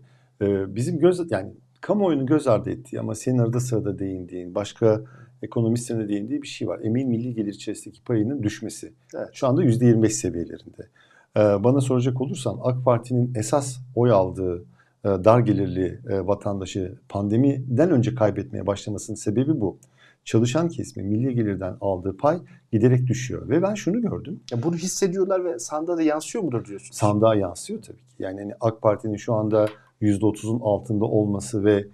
bizim 0.76 1.00
göz 1.00 1.32
yani 1.32 1.52
kamuoyunun 1.82 2.26
göz 2.26 2.48
ardı 2.48 2.70
ettiği 2.70 3.00
ama 3.00 3.16
senin 3.16 3.38
arada 3.38 3.60
sırada 3.60 4.00
değindiğin, 4.00 4.56
başka 4.56 5.02
ekonomistlerin 5.42 6.00
de 6.00 6.10
değindiği 6.10 6.42
bir 6.42 6.48
şey 6.48 6.68
var. 6.68 6.80
Emin 6.84 7.10
milli 7.10 7.34
gelir 7.34 7.54
içerisindeki 7.54 8.04
payının 8.04 8.44
düşmesi. 8.44 8.94
Evet. 9.16 9.30
Şu 9.34 9.48
anda 9.48 9.64
%25 9.64 10.10
seviyelerinde. 10.10 10.88
Bana 11.36 11.82
soracak 11.82 12.22
olursan 12.22 12.60
AK 12.64 12.86
Parti'nin 12.86 13.36
esas 13.36 13.78
oy 13.96 14.12
aldığı 14.12 14.58
e, 14.60 14.66
dar 15.06 15.40
gelirli 15.40 16.00
e, 16.10 16.28
vatandaşı 16.28 16.96
pandemiden 17.10 17.92
önce 17.92 18.16
kaybetmeye 18.16 18.68
başlamasının 18.68 19.16
sebebi 19.16 19.62
bu. 19.62 19.80
Çalışan 20.26 20.70
kesimi 20.70 21.08
milli 21.08 21.36
gelirden 21.36 21.78
aldığı 21.82 22.18
pay 22.18 22.40
giderek 22.72 23.08
düşüyor. 23.08 23.50
Ve 23.50 23.62
ben 23.62 23.74
şunu 23.74 24.02
gördüm. 24.02 24.40
Ya 24.52 24.64
bunu 24.64 24.76
hissediyorlar 24.76 25.46
ve 25.46 25.60
sandığa 25.60 25.98
da 25.98 26.02
yansıyor 26.02 26.44
mudur 26.44 26.66
diyorsun? 26.66 26.94
Sandığa 26.94 27.36
yansıyor 27.36 27.82
tabii 27.82 27.98
ki. 27.98 28.16
Yani 28.20 28.42
hani 28.42 28.54
AK 28.62 28.82
Parti'nin 28.82 29.18
şu 29.18 29.34
anda 29.34 29.68
%30'un 30.02 30.60
altında 30.60 31.06
olması 31.06 31.64
ve 31.66 31.88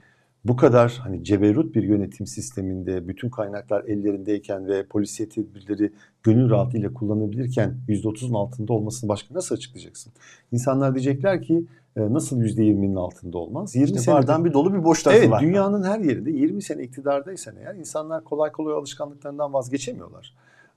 bu 0.46 0.56
kadar 0.56 1.00
hani 1.04 1.24
ceberut 1.24 1.76
bir 1.76 1.84
yönetim 1.84 2.28
sisteminde 2.28 3.08
bütün 3.08 3.30
kaynaklar 3.30 3.84
ellerindeyken 3.84 4.68
ve 4.68 4.86
polisiye 4.88 5.30
tedbirleri 5.30 5.92
gönül 6.24 6.50
rahatlığıyla 6.50 6.94
kullanabilirken 6.94 7.78
%30'un 7.88 8.34
altında 8.34 8.74
olmasını 8.74 9.10
başka 9.10 9.36
nasıl 9.36 9.56
açıklayacaksın? 9.56 10.14
İnsanlar 10.52 10.96
diyecekler 10.96 11.42
ki 11.42 11.54
e, 11.56 11.66
nasıl 11.96 12.42
%20'nin 12.42 12.96
altında 12.96 13.38
olmaz? 13.38 13.76
20 13.76 13.86
işte 13.86 14.00
seneden 14.00 14.46
bir 14.46 14.54
dolu 14.54 14.74
bir 14.74 14.84
boş 14.84 15.04
tarafı 15.04 15.20
evet, 15.20 15.32
var. 15.32 15.40
Evet 15.42 15.50
dünyanın 15.50 15.84
her 15.84 16.00
yerinde 16.00 16.32
20 16.32 16.62
sene 16.62 16.84
iktidardaysan 16.84 17.56
eğer 17.58 17.76
insanlar 17.76 18.24
kolay 18.24 18.52
kolay 18.52 18.74
alışkanlıklarından 18.74 19.54
vazgeçemiyorlar. 19.54 20.34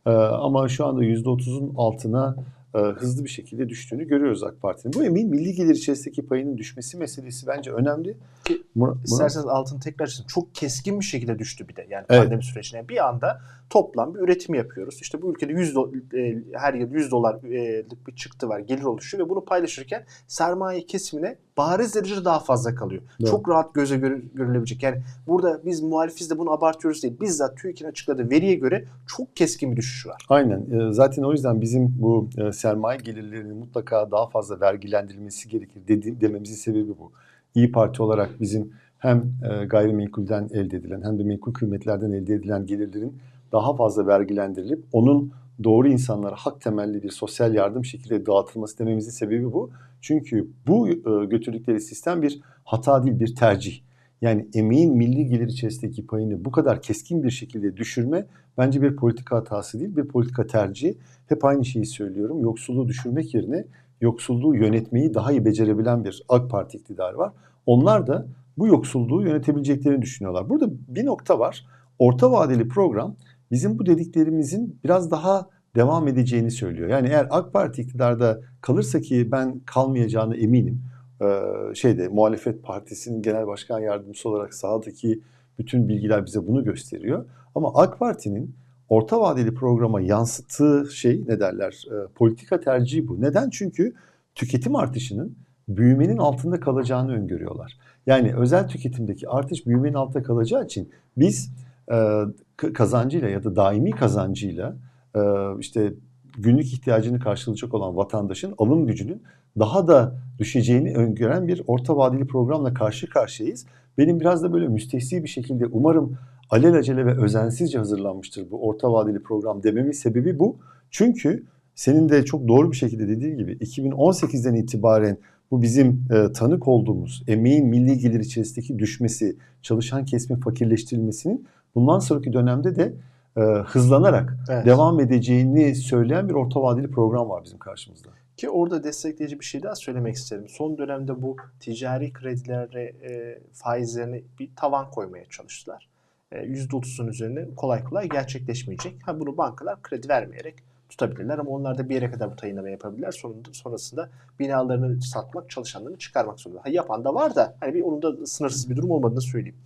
Ee, 0.06 0.10
ama 0.10 0.68
şu 0.68 0.86
anda 0.86 1.04
%30'un 1.04 1.74
altına 1.76 2.36
e, 2.74 2.78
hızlı 2.78 3.24
bir 3.24 3.30
şekilde 3.30 3.68
düştüğünü 3.68 4.08
görüyoruz 4.08 4.42
AK 4.42 4.60
Parti'nin. 4.60 4.94
Bu 4.94 5.04
emin 5.04 5.30
milli 5.30 5.54
gelir 5.54 5.74
içerisindeki 5.74 6.26
payının 6.26 6.58
düşmesi 6.58 6.96
meselesi 6.96 7.46
bence 7.46 7.72
önemli. 7.72 8.16
Ki, 8.44 8.62
Mur- 8.76 9.04
isterseniz 9.04 9.46
altını 9.46 9.80
tekrar 9.80 10.06
çizin. 10.06 10.26
Çok 10.26 10.54
keskin 10.54 11.00
bir 11.00 11.04
şekilde 11.04 11.38
düştü 11.38 11.68
bir 11.68 11.76
de. 11.76 11.86
Yani 11.90 12.06
evet. 12.08 12.22
pandemi 12.22 12.42
sürecine. 12.42 12.88
Bir 12.88 13.08
anda 13.08 13.40
toplam 13.70 14.14
bir 14.14 14.20
üretim 14.20 14.54
yapıyoruz. 14.54 14.98
İşte 15.00 15.22
bu 15.22 15.32
ülkede 15.32 15.52
100 15.52 15.74
do- 15.74 16.18
e, 16.18 16.42
her 16.58 16.74
yıl 16.74 16.90
100 16.92 17.10
dolarlık 17.10 17.44
bir 17.44 18.16
çıktı 18.16 18.48
var, 18.48 18.58
gelir 18.58 18.82
oluşuyor 18.82 19.24
ve 19.24 19.28
bunu 19.28 19.44
paylaşırken 19.44 20.04
sermaye 20.26 20.86
kesimine 20.86 21.38
bariz 21.56 21.94
derecede 21.94 22.24
daha 22.24 22.38
fazla 22.38 22.74
kalıyor. 22.74 23.02
Evet. 23.20 23.30
Çok 23.30 23.48
rahat 23.48 23.74
göze 23.74 23.96
gör- 23.96 24.22
görülebilecek. 24.34 24.82
Yani 24.82 25.02
burada 25.26 25.60
biz 25.64 25.80
muhalifiz 25.82 26.30
de 26.30 26.38
bunu 26.38 26.50
abartıyoruz 26.50 27.02
değil. 27.02 27.20
Bizzat 27.20 27.56
TÜİK'in 27.56 27.86
açıkladığı 27.86 28.30
veriye 28.30 28.54
göre 28.54 28.84
çok 29.06 29.36
keskin 29.36 29.72
bir 29.72 29.76
düşüş 29.76 30.06
var. 30.06 30.26
Aynen. 30.28 30.88
E, 30.88 30.92
zaten 30.92 31.22
o 31.22 31.32
yüzden 31.32 31.60
bizim 31.60 31.94
bu 31.98 32.28
e, 32.38 32.52
sermaye 32.52 32.98
gelirlerinin 32.98 33.56
mutlaka 33.56 34.10
daha 34.10 34.26
fazla 34.26 34.60
vergilendirilmesi 34.60 35.48
gerekir 35.48 35.80
dedi, 35.88 36.20
dememizin 36.20 36.54
sebebi 36.54 36.88
bu. 36.88 37.12
İyi 37.54 37.72
Parti 37.72 38.02
olarak 38.02 38.40
bizim 38.40 38.72
hem 38.98 39.18
e, 39.18 39.64
gayrimenkulden 39.64 40.48
elde 40.52 40.76
edilen 40.76 41.02
hem 41.02 41.18
de 41.18 41.22
menkul 41.22 41.52
kıymetlerden 41.52 42.12
elde 42.12 42.34
edilen 42.34 42.66
gelirlerin 42.66 43.18
daha 43.52 43.76
fazla 43.76 44.06
vergilendirilip 44.06 44.84
onun 44.92 45.32
doğru 45.64 45.88
insanlara 45.88 46.34
hak 46.36 46.60
temelli 46.60 47.02
bir 47.02 47.10
sosyal 47.10 47.54
yardım 47.54 47.84
şekilde 47.84 48.26
dağıtılması 48.26 48.78
dememizin 48.78 49.10
sebebi 49.10 49.52
bu. 49.52 49.70
Çünkü 50.04 50.48
bu 50.66 50.88
e, 50.88 51.26
götürdükleri 51.26 51.80
sistem 51.80 52.22
bir 52.22 52.40
hata 52.64 53.04
değil 53.04 53.20
bir 53.20 53.34
tercih. 53.34 53.80
Yani 54.22 54.48
emeğin 54.54 54.96
milli 54.96 55.26
gelir 55.26 55.48
içerisindeki 55.48 56.06
payını 56.06 56.44
bu 56.44 56.50
kadar 56.50 56.82
keskin 56.82 57.22
bir 57.22 57.30
şekilde 57.30 57.76
düşürme 57.76 58.26
bence 58.58 58.82
bir 58.82 58.96
politika 58.96 59.36
hatası 59.36 59.80
değil, 59.80 59.96
bir 59.96 60.08
politika 60.08 60.46
tercihi. 60.46 60.98
Hep 61.26 61.44
aynı 61.44 61.64
şeyi 61.64 61.86
söylüyorum. 61.86 62.40
Yoksulluğu 62.40 62.88
düşürmek 62.88 63.34
yerine 63.34 63.64
yoksulluğu 64.00 64.56
yönetmeyi 64.56 65.14
daha 65.14 65.32
iyi 65.32 65.44
becerebilen 65.44 66.04
bir 66.04 66.22
AK 66.28 66.50
Parti 66.50 66.78
iktidarı 66.78 67.18
var. 67.18 67.32
Onlar 67.66 68.06
da 68.06 68.26
bu 68.58 68.66
yoksulluğu 68.66 69.22
yönetebileceklerini 69.22 70.02
düşünüyorlar. 70.02 70.48
Burada 70.48 70.70
bir 70.88 71.06
nokta 71.06 71.38
var. 71.38 71.66
Orta 71.98 72.32
vadeli 72.32 72.68
program 72.68 73.16
bizim 73.50 73.78
bu 73.78 73.86
dediklerimizin 73.86 74.78
biraz 74.84 75.10
daha 75.10 75.48
devam 75.76 76.08
edeceğini 76.08 76.50
söylüyor. 76.50 76.88
Yani 76.88 77.08
eğer 77.08 77.26
AK 77.30 77.52
Parti 77.52 77.82
iktidarda 77.82 78.40
kalırsa 78.60 79.00
ki 79.00 79.28
ben 79.32 79.60
kalmayacağını 79.60 80.36
eminim. 80.36 80.82
Ee, 81.22 81.74
şeyde 81.74 82.08
muhalefet 82.08 82.62
partisinin 82.62 83.22
genel 83.22 83.46
başkan 83.46 83.80
yardımcısı 83.80 84.28
olarak 84.28 84.54
sahadaki 84.54 85.20
bütün 85.58 85.88
bilgiler 85.88 86.26
bize 86.26 86.46
bunu 86.46 86.64
gösteriyor. 86.64 87.24
Ama 87.54 87.72
AK 87.74 87.98
Parti'nin 87.98 88.54
orta 88.88 89.20
vadeli 89.20 89.54
programa 89.54 90.00
yansıttığı 90.00 90.88
şey 90.92 91.24
ne 91.28 91.40
derler? 91.40 91.84
E, 91.90 92.12
politika 92.14 92.60
tercihi 92.60 93.08
bu. 93.08 93.20
Neden? 93.20 93.50
Çünkü 93.50 93.92
tüketim 94.34 94.76
artışının 94.76 95.36
büyümenin 95.68 96.18
altında 96.18 96.60
kalacağını 96.60 97.12
öngörüyorlar. 97.12 97.78
Yani 98.06 98.34
özel 98.36 98.68
tüketimdeki 98.68 99.28
artış 99.28 99.66
büyümenin 99.66 99.94
altında 99.94 100.22
kalacağı 100.22 100.64
için 100.64 100.90
biz 101.16 101.52
e, 101.92 102.20
kazancıyla 102.56 103.28
ya 103.28 103.44
da 103.44 103.56
daimi 103.56 103.90
kazancıyla 103.90 104.76
e, 105.16 105.20
işte 105.60 105.94
günlük 106.38 106.66
ihtiyacını 106.66 107.20
karşılayacak 107.20 107.74
olan 107.74 107.96
vatandaşın 107.96 108.54
alım 108.58 108.86
gücünün 108.86 109.22
daha 109.58 109.88
da 109.88 110.14
düşeceğini 110.38 110.96
öngören 110.96 111.48
bir 111.48 111.62
orta 111.66 111.96
vadeli 111.96 112.26
programla 112.26 112.74
karşı 112.74 113.10
karşıyayız. 113.10 113.66
Benim 113.98 114.20
biraz 114.20 114.42
da 114.42 114.52
böyle 114.52 114.68
müstehsi 114.68 115.22
bir 115.22 115.28
şekilde 115.28 115.66
umarım 115.66 116.18
alelacele 116.50 117.06
ve 117.06 117.22
özensizce 117.22 117.78
hazırlanmıştır 117.78 118.50
bu 118.50 118.68
orta 118.68 118.92
vadeli 118.92 119.22
program 119.22 119.62
dememin 119.62 119.92
sebebi 119.92 120.38
bu. 120.38 120.56
Çünkü 120.90 121.44
senin 121.74 122.08
de 122.08 122.24
çok 122.24 122.48
doğru 122.48 122.70
bir 122.70 122.76
şekilde 122.76 123.08
dediğin 123.08 123.38
gibi 123.38 123.52
2018'den 123.52 124.54
itibaren 124.54 125.18
bu 125.50 125.62
bizim 125.62 126.06
e, 126.10 126.32
tanık 126.32 126.68
olduğumuz 126.68 127.24
emeğin 127.28 127.66
milli 127.66 127.98
gelir 127.98 128.20
içerisindeki 128.20 128.78
düşmesi, 128.78 129.36
çalışan 129.62 130.04
kesimin 130.04 130.40
fakirleştirilmesinin 130.40 131.46
bundan 131.74 131.98
sonraki 131.98 132.32
dönemde 132.32 132.76
de 132.76 132.94
e, 133.36 133.40
hızlanarak 133.40 134.36
evet. 134.50 134.66
devam 134.66 135.00
edeceğini 135.00 135.74
söyleyen 135.74 136.28
bir 136.28 136.34
orta 136.34 136.62
vadeli 136.62 136.90
program 136.90 137.28
var 137.28 137.44
bizim 137.44 137.58
karşımızda. 137.58 138.08
Ki 138.36 138.50
orada 138.50 138.84
destekleyici 138.84 139.40
bir 139.40 139.44
şey 139.44 139.62
daha 139.62 139.74
söylemek 139.74 140.14
isterim. 140.14 140.48
Son 140.48 140.78
dönemde 140.78 141.22
bu 141.22 141.36
ticari 141.60 142.12
kredilere 142.12 142.82
e, 142.82 143.40
faizlerini 143.52 144.24
bir 144.38 144.50
tavan 144.56 144.90
koymaya 144.90 145.24
çalıştılar. 145.24 145.88
%30'un 146.32 147.06
e, 147.06 147.10
üzerine 147.10 147.54
kolay 147.56 147.84
kolay 147.84 148.08
gerçekleşmeyecek. 148.08 149.08
Ha 149.08 149.20
bunu 149.20 149.36
bankalar 149.36 149.82
kredi 149.82 150.08
vermeyerek 150.08 150.54
tutabilirler 150.88 151.38
ama 151.38 151.50
onlar 151.50 151.78
da 151.78 151.88
bir 151.88 151.94
yere 151.94 152.10
kadar 152.10 152.32
bu 152.32 152.36
tayinlama 152.36 152.68
yapabilirler. 152.68 153.12
Sonunda, 153.12 153.48
sonrasında 153.52 154.10
binalarını 154.38 155.02
satmak, 155.02 155.50
çalışanlarını 155.50 155.98
çıkarmak 155.98 156.40
zorunda. 156.40 156.60
Ha, 156.64 156.68
yapan 156.68 157.04
da 157.04 157.14
var 157.14 157.34
da 157.34 157.56
hani 157.60 157.74
bir 157.74 157.82
onun 157.82 158.02
da 158.02 158.26
sınırsız 158.26 158.70
bir 158.70 158.76
durum 158.76 158.90
olmadığını 158.90 159.22
söyleyeyim. 159.22 159.58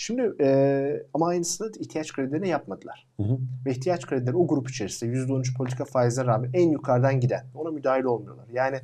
Şimdi 0.00 0.32
e, 0.40 1.02
ama 1.14 1.26
aynısını 1.28 1.72
ihtiyaç 1.78 2.12
kredilerine 2.12 2.48
yapmadılar. 2.48 3.06
Hı 3.16 3.22
hı. 3.22 3.38
Ve 3.66 3.70
ihtiyaç 3.70 4.06
kredileri 4.06 4.36
o 4.36 4.46
grup 4.46 4.70
içerisinde 4.70 5.16
%13 5.16 5.56
politika 5.56 5.84
faizine 5.84 6.26
rağmen 6.26 6.50
en 6.54 6.70
yukarıdan 6.70 7.20
giden 7.20 7.46
ona 7.54 7.70
müdahil 7.70 8.04
olmuyorlar. 8.04 8.46
Yani 8.52 8.80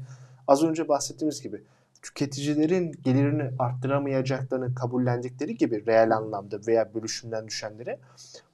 az 0.49 0.63
önce 0.63 0.89
bahsettiğimiz 0.89 1.43
gibi 1.43 1.63
tüketicilerin 2.03 2.93
gelirini 3.05 3.51
arttıramayacaklarını 3.59 4.75
kabullendikleri 4.75 5.57
gibi 5.57 5.87
reel 5.87 6.17
anlamda 6.17 6.61
veya 6.67 6.95
bölüşümden 6.95 7.47
düşenleri 7.47 7.99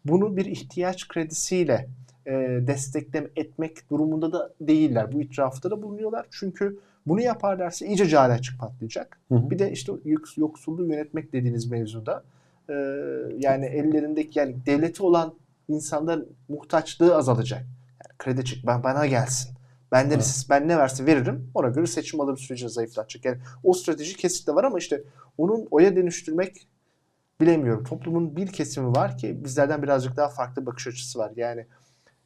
bunu 0.05 0.37
bir 0.37 0.47
ihtiyaç 0.47 1.09
kredisiyle 1.09 1.89
e, 2.27 2.33
desteklem 2.67 3.29
etmek 3.37 3.91
durumunda 3.91 4.33
da 4.33 4.51
değiller. 4.61 5.13
Bu 5.13 5.21
itirafta 5.21 5.71
da 5.71 5.83
bulunuyorlar. 5.83 6.27
Çünkü 6.31 6.79
bunu 7.07 7.21
yaparlarsa 7.21 7.87
iyice 7.87 8.07
cari 8.07 8.33
açık 8.33 8.61
patlayacak. 8.61 9.19
Hı 9.29 9.35
hı. 9.35 9.51
Bir 9.51 9.59
de 9.59 9.73
işte 9.73 9.93
yoks- 9.93 10.41
yoksulluğu 10.41 10.87
yönetmek 10.87 11.33
dediğiniz 11.33 11.71
mevzuda 11.71 12.25
e, 12.69 12.75
yani 13.39 13.67
ellerindeki 13.67 14.39
yani 14.39 14.67
devleti 14.67 15.03
olan 15.03 15.35
insanların 15.69 16.29
muhtaçlığı 16.49 17.17
azalacak. 17.17 17.61
Yani 17.61 18.19
kredi 18.19 18.45
çık 18.45 18.67
ben 18.67 18.83
bana 18.83 19.07
gelsin. 19.07 19.53
Benden 19.93 20.15
Evet. 20.15 20.27
siz 20.27 20.51
ben 20.51 20.69
ne 20.69 20.79
verse 20.79 21.07
veririm. 21.07 21.51
Ona 21.55 21.69
göre 21.69 21.87
seçim 21.87 22.21
alırım 22.21 22.39
süreci 22.39 22.69
zayıflatacak. 22.69 23.25
Yani 23.25 23.39
o 23.65 23.73
strateji 23.73 24.17
kesinlikle 24.17 24.55
var 24.55 24.65
ama 24.65 24.79
işte 24.79 25.03
onun 25.39 25.69
oya 25.71 25.97
dönüştürmek 25.97 26.69
bilemiyorum. 27.41 27.85
Toplumun 27.85 28.37
bir 28.37 28.47
kesimi 28.47 28.89
var 28.89 29.19
ki 29.19 29.45
bizlerden 29.45 29.83
birazcık 29.83 30.17
daha 30.17 30.29
farklı 30.29 30.67
bakış 30.67 30.87
açısı 30.87 31.19
var. 31.19 31.33
Yani 31.37 31.67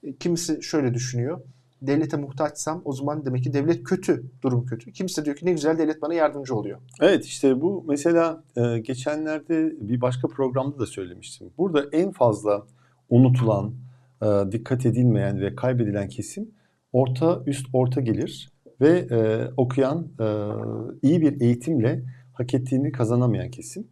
e, 0.03 0.17
kimisi 0.17 0.63
şöyle 0.63 0.95
düşünüyor. 0.95 1.41
Devlete 1.83 2.17
muhtaçsam 2.17 2.83
o 2.85 2.93
zaman 2.93 3.27
demek 3.27 3.45
ki 3.45 3.53
devlet 3.53 3.85
kötü, 3.85 4.25
durum 4.43 4.67
kötü. 4.67 4.93
Kimisi 4.93 5.21
de 5.21 5.25
diyor 5.25 5.37
ki 5.37 5.47
ne 5.47 5.53
güzel 5.53 5.79
devlet 5.79 6.03
bana 6.03 6.15
yardımcı 6.15 6.55
oluyor. 6.55 6.79
Evet 7.01 7.25
işte 7.25 7.61
bu 7.61 7.85
mesela 7.89 8.43
e, 8.57 8.79
geçenlerde 8.79 9.75
bir 9.81 10.01
başka 10.01 10.29
programda 10.29 10.79
da 10.79 10.87
söylemiştim. 10.87 11.51
Burada 11.59 11.85
en 11.93 12.13
fazla 12.13 12.67
unutulan, 13.11 13.75
e, 14.23 14.27
dikkat 14.53 14.87
edilmeyen 14.87 15.41
ve 15.41 15.55
kaybedilen 15.55 16.09
kesim 16.09 16.51
orta 16.93 17.43
üst 17.47 17.67
orta 17.73 18.01
gelir 18.01 18.51
ve 18.81 19.07
e, 19.11 19.49
okuyan 19.57 20.07
iyi 21.03 21.21
bir 21.21 21.41
eğitimle 21.41 22.03
hak 22.33 22.55
ettiğini 22.55 22.93
kazanamayan 22.93 23.51
kesim. 23.51 23.87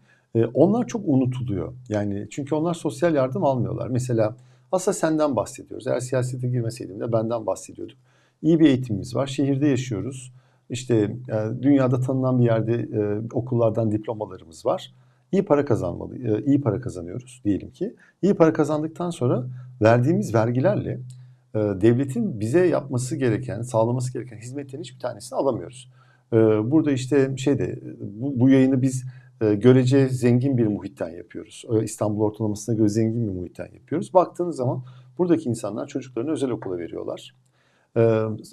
Onlar 0.55 0.87
çok 0.87 1.03
unutuluyor. 1.09 1.73
Yani 1.89 2.27
çünkü 2.31 2.55
onlar 2.55 2.75
sosyal 2.75 3.15
yardım 3.15 3.45
almıyorlar. 3.45 3.89
Mesela 3.89 4.37
aslında 4.75 4.95
senden 4.95 5.37
bahsediyoruz. 5.37 5.87
Eğer 5.87 6.01
siyasete 6.01 6.49
girmeseydim 6.49 7.01
de 7.01 7.13
benden 7.13 7.47
bahsediyorduk. 7.47 7.97
İyi 8.43 8.61
bir 8.61 8.67
eğitimimiz 8.67 9.17
var. 9.17 9.27
Şehirde 9.27 9.67
yaşıyoruz. 9.67 10.33
İşte 10.71 10.97
e, 11.29 11.63
dünyada 11.63 12.01
tanınan 12.01 12.39
bir 12.39 12.45
yerde 12.45 12.75
e, 12.75 13.21
okullardan 13.33 13.93
diplomalarımız 13.93 14.67
var. 14.67 14.95
İyi 15.33 15.45
para 15.45 15.65
kazanmalı, 15.65 16.19
e, 16.19 16.45
iyi 16.45 16.61
para 16.61 16.81
kazanıyoruz 16.81 17.41
diyelim 17.45 17.71
ki. 17.71 17.95
İyi 18.23 18.35
para 18.35 18.53
kazandıktan 18.53 19.11
sonra 19.11 19.47
verdiğimiz 19.83 20.35
vergilerle 20.35 21.01
e, 21.55 21.59
devletin 21.59 22.41
bize 22.41 22.67
yapması 22.67 23.17
gereken, 23.17 23.63
sağlaması 23.63 24.13
gereken 24.13 24.37
hizmetlerin 24.37 24.83
hiçbir 24.83 25.01
tanesini 25.01 25.39
alamıyoruz. 25.39 25.91
E, 26.33 26.37
burada 26.71 26.93
işte 26.93 27.37
şeyde 27.37 27.81
bu, 28.01 28.41
bu 28.41 28.51
yayını 28.51 28.83
biz 28.83 29.05
görece 29.41 30.09
zengin 30.09 30.59
bir 30.59 30.67
muhitten 30.67 31.09
yapıyoruz. 31.09 31.65
E, 31.73 31.85
İstanbul 31.85 32.21
ortalamasına 32.21 32.75
göre 32.75 32.89
zengin 32.89 33.29
bir 33.29 33.33
muhitten 33.41 33.69
yapıyoruz. 33.75 34.15
Baktığınız 34.15 34.57
zaman 34.57 34.83
buradaki 35.19 35.49
insanlar 35.49 35.87
çocuklarını 35.87 36.31
özel 36.31 36.51
okula 36.51 36.79
veriyorlar. 36.79 37.35
E, 37.97 38.01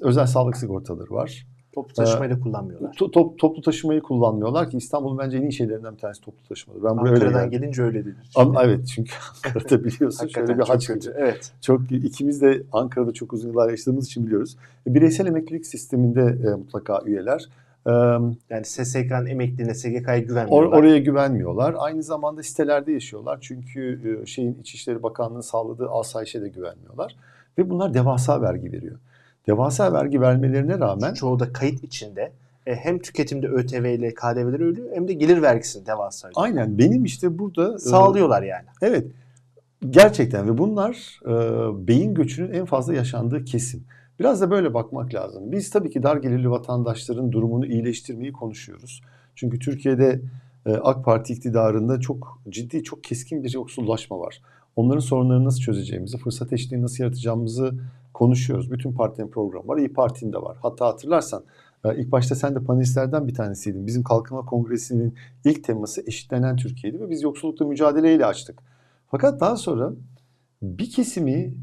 özel 0.01 0.25
sağlık 0.25 0.57
sigortaları 0.57 1.11
var. 1.11 1.47
Toplu 1.73 1.93
taşımayla 1.93 2.39
kullanmıyorlar. 2.39 2.93
To- 2.93 3.11
top- 3.11 3.39
toplu 3.39 3.61
taşımayı 3.61 4.01
kullanmıyorlar 4.01 4.69
ki 4.69 4.77
İstanbul'un 4.77 5.17
bence 5.17 5.37
en 5.37 5.41
iyi 5.41 5.53
şeylerinden 5.53 5.93
bir 5.93 5.99
tanesi 5.99 6.21
toplu 6.21 6.43
taşımadır. 6.49 6.83
Ben 6.83 6.97
buraya 6.97 7.11
öyle 7.11 7.25
Ankara'dan 7.25 7.49
geldim. 7.49 7.61
gelince 7.61 7.83
öyle 7.83 8.05
değil. 8.05 8.15
Ama 8.35 8.63
evet 8.63 8.87
çünkü 8.87 9.11
Ankara'da 9.45 9.83
biliyorsun 9.83 10.27
şöyle 10.27 10.57
bir 10.57 10.63
haç 10.63 10.87
kötü. 10.87 11.13
Evet. 11.17 11.51
Çok 11.61 11.91
ikimiz 11.91 12.41
de 12.41 12.63
Ankara'da 12.71 13.11
çok 13.13 13.33
uzun 13.33 13.49
yıllar 13.49 13.69
yaşadığımız 13.69 14.05
için 14.05 14.25
biliyoruz. 14.25 14.57
Bireysel 14.87 15.25
emeklilik 15.25 15.65
sisteminde 15.65 16.21
e, 16.21 16.55
mutlaka 16.55 17.01
üyeler. 17.05 17.49
Yani 18.49 18.65
SSK'nın 18.65 19.25
emekliliğine, 19.25 19.73
SGK'ya 19.73 19.99
or- 19.99 20.19
güvenmiyorlar. 20.19 20.77
oraya 20.77 20.97
güvenmiyorlar. 20.97 21.75
Aynı 21.77 22.03
zamanda 22.03 22.43
sitelerde 22.43 22.91
yaşıyorlar. 22.91 23.37
Çünkü 23.41 24.23
şeyin 24.25 24.57
İçişleri 24.61 25.03
Bakanlığı'nın 25.03 25.41
sağladığı 25.41 25.89
asayişe 25.89 26.41
de 26.41 26.49
güvenmiyorlar. 26.49 27.15
Ve 27.57 27.69
bunlar 27.69 27.93
devasa 27.93 28.41
vergi 28.41 28.71
veriyor. 28.71 28.95
Devasa 29.47 29.93
vergi 29.93 30.21
vermelerine 30.21 30.79
rağmen 30.79 31.13
Çoğu 31.13 31.39
da 31.39 31.53
kayıt 31.53 31.83
içinde. 31.83 32.31
E, 32.67 32.75
hem 32.75 32.99
tüketimde 32.99 33.47
ÖTV 33.47 33.85
ile 33.85 34.13
KDV'leri 34.13 34.63
ölüyor 34.63 34.87
hem 34.93 35.07
de 35.07 35.13
gelir 35.13 35.41
vergisini 35.41 35.85
devasa 35.85 36.27
ödüyor. 36.27 36.45
aynen 36.45 36.77
benim 36.77 37.05
işte 37.05 37.39
burada 37.39 37.79
Sağlıyorlar 37.79 38.43
yani. 38.43 38.65
Evet. 38.81 39.07
Gerçekten 39.89 40.47
ve 40.47 40.57
bunlar 40.57 41.19
beyin 41.87 42.13
göçünün 42.13 42.53
en 42.53 42.65
fazla 42.65 42.93
yaşandığı 42.93 43.45
kesim. 43.45 43.83
Biraz 44.21 44.41
da 44.41 44.51
böyle 44.51 44.73
bakmak 44.73 45.13
lazım. 45.13 45.51
Biz 45.51 45.69
tabii 45.69 45.89
ki 45.89 46.03
dar 46.03 46.17
gelirli 46.17 46.49
vatandaşların 46.49 47.31
durumunu 47.31 47.65
iyileştirmeyi 47.65 48.33
konuşuyoruz. 48.33 49.01
Çünkü 49.35 49.59
Türkiye'de 49.59 50.21
e, 50.65 50.71
AK 50.73 51.05
Parti 51.05 51.33
iktidarında 51.33 51.99
çok 51.99 52.41
ciddi, 52.49 52.83
çok 52.83 53.03
keskin 53.03 53.43
bir 53.43 53.53
yoksullaşma 53.53 54.19
var. 54.19 54.41
Onların 54.75 54.99
sorunlarını 54.99 55.45
nasıl 55.45 55.59
çözeceğimizi, 55.59 56.17
fırsat 56.17 56.53
eşitliğini 56.53 56.83
nasıl 56.83 57.03
yaratacağımızı 57.03 57.73
konuşuyoruz. 58.13 58.71
Bütün 58.71 58.93
partilerin 58.93 59.31
programı 59.31 59.67
var, 59.67 59.77
İyi 59.77 59.93
Parti'nin 59.93 60.33
de 60.33 60.37
var. 60.37 60.57
Hatta 60.61 60.85
hatırlarsan 60.85 61.43
e, 61.85 62.01
ilk 62.01 62.11
başta 62.11 62.35
sen 62.35 62.55
de 62.55 62.59
panelistlerden 62.59 63.27
bir 63.27 63.33
tanesiydin. 63.33 63.87
Bizim 63.87 64.03
Kalkınma 64.03 64.45
Kongresi'nin 64.45 65.15
ilk 65.45 65.63
teması 65.63 66.03
eşitlenen 66.07 66.55
Türkiye'ydi 66.55 66.99
ve 66.99 67.09
biz 67.09 67.23
yoksullukla 67.23 67.65
mücadeleyle 67.65 68.25
açtık. 68.25 68.59
Fakat 69.07 69.41
daha 69.41 69.57
sonra 69.57 69.91
bir 70.61 70.89
kesimi 70.89 71.53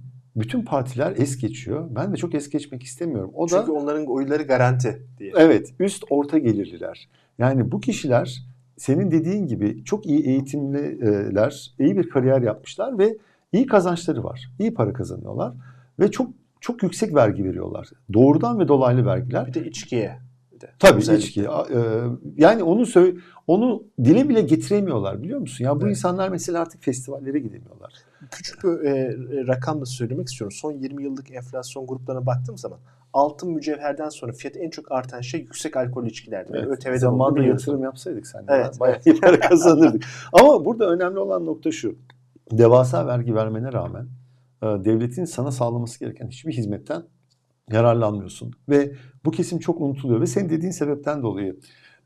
bütün 0.41 0.63
partiler 0.65 1.15
es 1.17 1.37
geçiyor. 1.39 1.87
Ben 1.91 2.13
de 2.13 2.17
çok 2.17 2.35
es 2.35 2.49
geçmek 2.51 2.83
istemiyorum. 2.83 3.31
O 3.35 3.51
da 3.51 3.59
Çünkü 3.61 3.73
onların 3.73 4.07
oyları 4.07 4.43
garanti 4.43 5.03
diye. 5.19 5.33
evet 5.37 5.75
üst 5.81 6.05
orta 6.11 6.39
gelirliler. 6.39 7.09
Yani 7.39 7.73
bu 7.73 7.81
kişiler 7.81 8.43
senin 8.77 9.11
dediğin 9.11 9.47
gibi 9.47 9.85
çok 9.85 10.07
iyi 10.07 10.27
eğitimliler, 10.27 11.75
iyi 11.79 11.97
bir 11.97 12.09
kariyer 12.09 12.43
yapmışlar 12.43 12.99
ve 12.99 13.17
iyi 13.53 13.67
kazançları 13.67 14.25
var. 14.25 14.51
İyi 14.59 14.75
para 14.75 14.93
kazanıyorlar 14.93 15.53
ve 16.01 16.11
çok 16.11 16.31
çok 16.61 16.83
yüksek 16.83 17.15
vergi 17.15 17.45
veriyorlar. 17.45 17.89
Doğrudan 18.13 18.59
ve 18.59 18.69
dolaylı 18.69 19.07
vergiler. 19.07 19.47
Bir 19.47 19.55
de 19.55 19.65
içkiye. 19.65 20.19
Bir 20.55 20.61
de. 20.61 20.71
Tabii 20.79 20.99
Özellikle. 20.99 21.25
içki. 21.27 21.41
E, 21.43 21.79
Yani 22.37 22.63
onu 22.63 22.83
sö- 22.83 23.19
onu 23.49 23.83
dile 24.05 24.29
bile 24.29 24.41
getiremiyorlar 24.41 25.23
biliyor 25.23 25.41
musun? 25.41 25.65
Ya 25.65 25.77
bu 25.77 25.85
Evet. 25.85 25.91
insanlar 25.91 26.29
mesela 26.29 26.61
artık 26.61 26.83
festivallere 26.83 27.39
gidemiyorlar. 27.39 27.93
Küçük 28.31 28.65
bir 28.65 28.69
e, 28.69 29.17
rakamla 29.47 29.87
söylemek 29.87 30.29
istiyorum. 30.29 30.57
Son 30.61 30.73
20 30.73 31.03
yıllık 31.05 31.31
enflasyon 31.31 31.87
gruplarına 31.87 32.27
baktığım 32.27 32.59
zaman 32.59 32.79
altın 33.13 33.51
mücevherden 33.51 34.09
sonra 34.09 34.33
fiyatı 34.33 34.59
en 34.59 34.71
çok 34.71 34.93
artan 34.93 35.21
şey 35.21 35.41
yüksek 35.41 35.77
alkollü 35.77 36.09
içkilerdi. 36.09 36.53
Yani 36.57 36.67
Evet, 36.69 36.79
ÖTV'den 36.79 36.91
olduğunu 36.91 36.99
zamanında 36.99 37.43
yatırım 37.43 37.83
yapsaydık 37.83 38.27
sen 38.27 38.47
de 38.49 38.53
Evet, 38.53 38.81
bayağı 38.81 39.01
iyi 39.07 39.21
para 39.21 39.41
kazanırdık. 39.41 40.05
Ama 40.33 40.65
burada 40.65 40.91
önemli 40.91 41.19
olan 41.19 41.47
nokta 41.47 41.73
şu. 41.73 41.97
Devasa 42.53 43.07
vergi 43.07 43.35
vermene 43.35 43.73
rağmen 43.73 44.09
e, 44.63 44.67
devletin 44.67 45.25
sana 45.25 45.51
sağlaması 45.51 46.01
gereken 46.01 46.29
hiçbir 46.29 46.53
hizmetten 46.53 47.03
yararlanmıyorsun. 47.73 48.53
Ve 48.69 48.93
bu 49.25 49.31
kesim 49.31 49.59
çok 49.59 49.81
unutuluyor 49.81 50.21
ve 50.21 50.27
senin 50.27 50.49
dediğin 50.51 50.73
sebepten 50.73 51.23
dolayı 51.23 51.59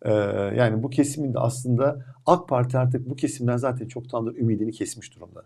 e, 0.05 0.13
yani 0.57 0.83
bu 0.83 0.91
kesimin 0.91 1.35
de 1.35 1.39
aslında 1.39 2.05
AK 2.27 2.49
Parti 2.49 2.79
artık 2.79 3.11
bu 3.11 3.17
kesimden 3.17 3.57
zaten 3.57 3.89
çoktandır 3.89 4.37
ümidini 4.37 4.73
kesmiş 4.73 5.17
durumda. 5.17 5.43